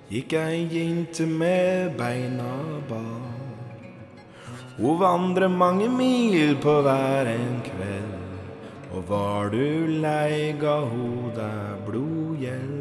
[0.08, 2.54] gikk ei jente med beina
[2.88, 3.34] bar.
[4.78, 8.16] Hun vandrer mange mil på hver en kveld.
[8.96, 12.73] Og var du lei, ga ho deg blodgjeld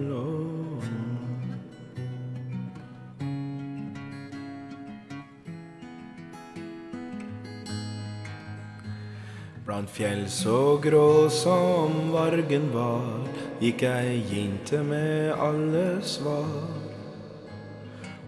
[9.74, 13.24] Blant fjell så grå som vargen var,
[13.58, 16.76] gikk ei jinte med alle svar.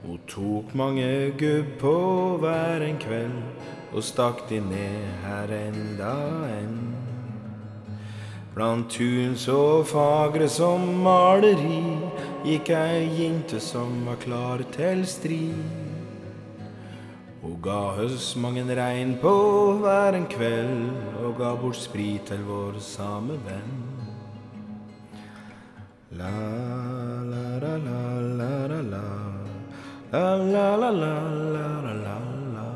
[0.01, 1.05] Hun tok mange
[1.37, 1.93] gubb på
[2.41, 6.17] hver en kveld og stakk de ned her enda
[6.49, 6.75] en.
[8.57, 11.83] Blant tun så fagre som maleri
[12.49, 15.84] gikk ei jinte som var klar til strid.
[17.45, 19.31] Hun ga høstmangen mange regn på
[19.77, 23.75] hver en kveld og ga bort sprit til vår samme venn.
[26.17, 26.31] La,
[27.29, 27.99] la, la, la,
[28.39, 29.03] la, la, la.
[30.09, 31.13] La, la, la, la,
[31.53, 32.17] la, la, la,
[32.55, 32.67] la.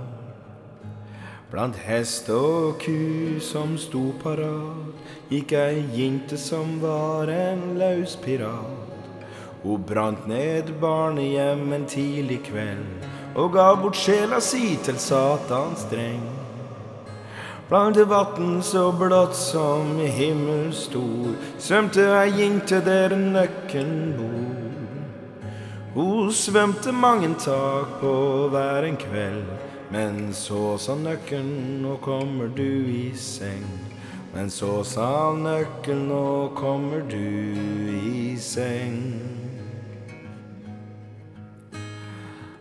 [1.49, 8.85] Blant hest og ku som sto parat, gikk ei jinte som var en løs pirat.
[9.63, 16.23] Hun brant ned barnehjem en tidlig kveld og ga bort sjela si til Satans dreng.
[17.69, 24.55] Blant vatn så blått som himmel stor, svømte ei til der nøkken bor.
[25.93, 28.13] Hun svømte mange tak på
[28.49, 29.45] hver en kveld,
[29.91, 31.53] men så sa nøkken,
[31.83, 33.69] nå kommer du i seng.
[34.33, 37.17] Men så sa nøkkelen, nå kommer du
[37.97, 39.38] i seng.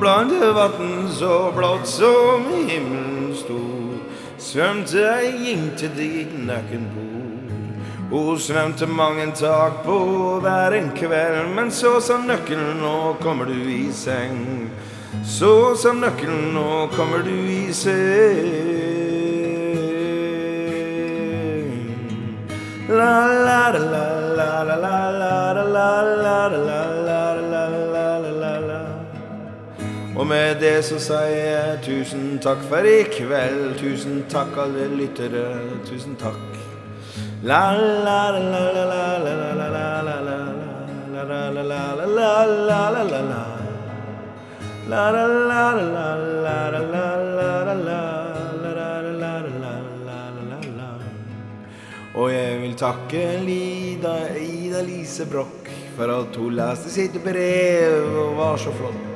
[0.00, 3.98] blant vatn så blått som himmelen stor.
[4.40, 7.18] Svømte jeg inn dit nøkken bor
[8.10, 9.98] Hun svømte mange tak på
[10.40, 14.70] hver en kveld Men så sa nøkkelen, nå kommer du i seng.
[15.24, 18.50] Så sa nøkkelen, nå kommer du i seng.
[22.90, 23.14] La
[23.46, 24.09] la la la
[30.30, 35.46] med det så sier jeg tusen takk for i kveld Tusen takk alle lyttere,
[35.88, 36.58] tusen takk
[37.42, 40.44] La la la la la la la la la la la
[42.68, 43.60] la la la
[52.20, 58.36] og jeg vil takke Lida, Ida Lise Broch for at hun leste sitt brev og
[58.36, 59.09] var så flott.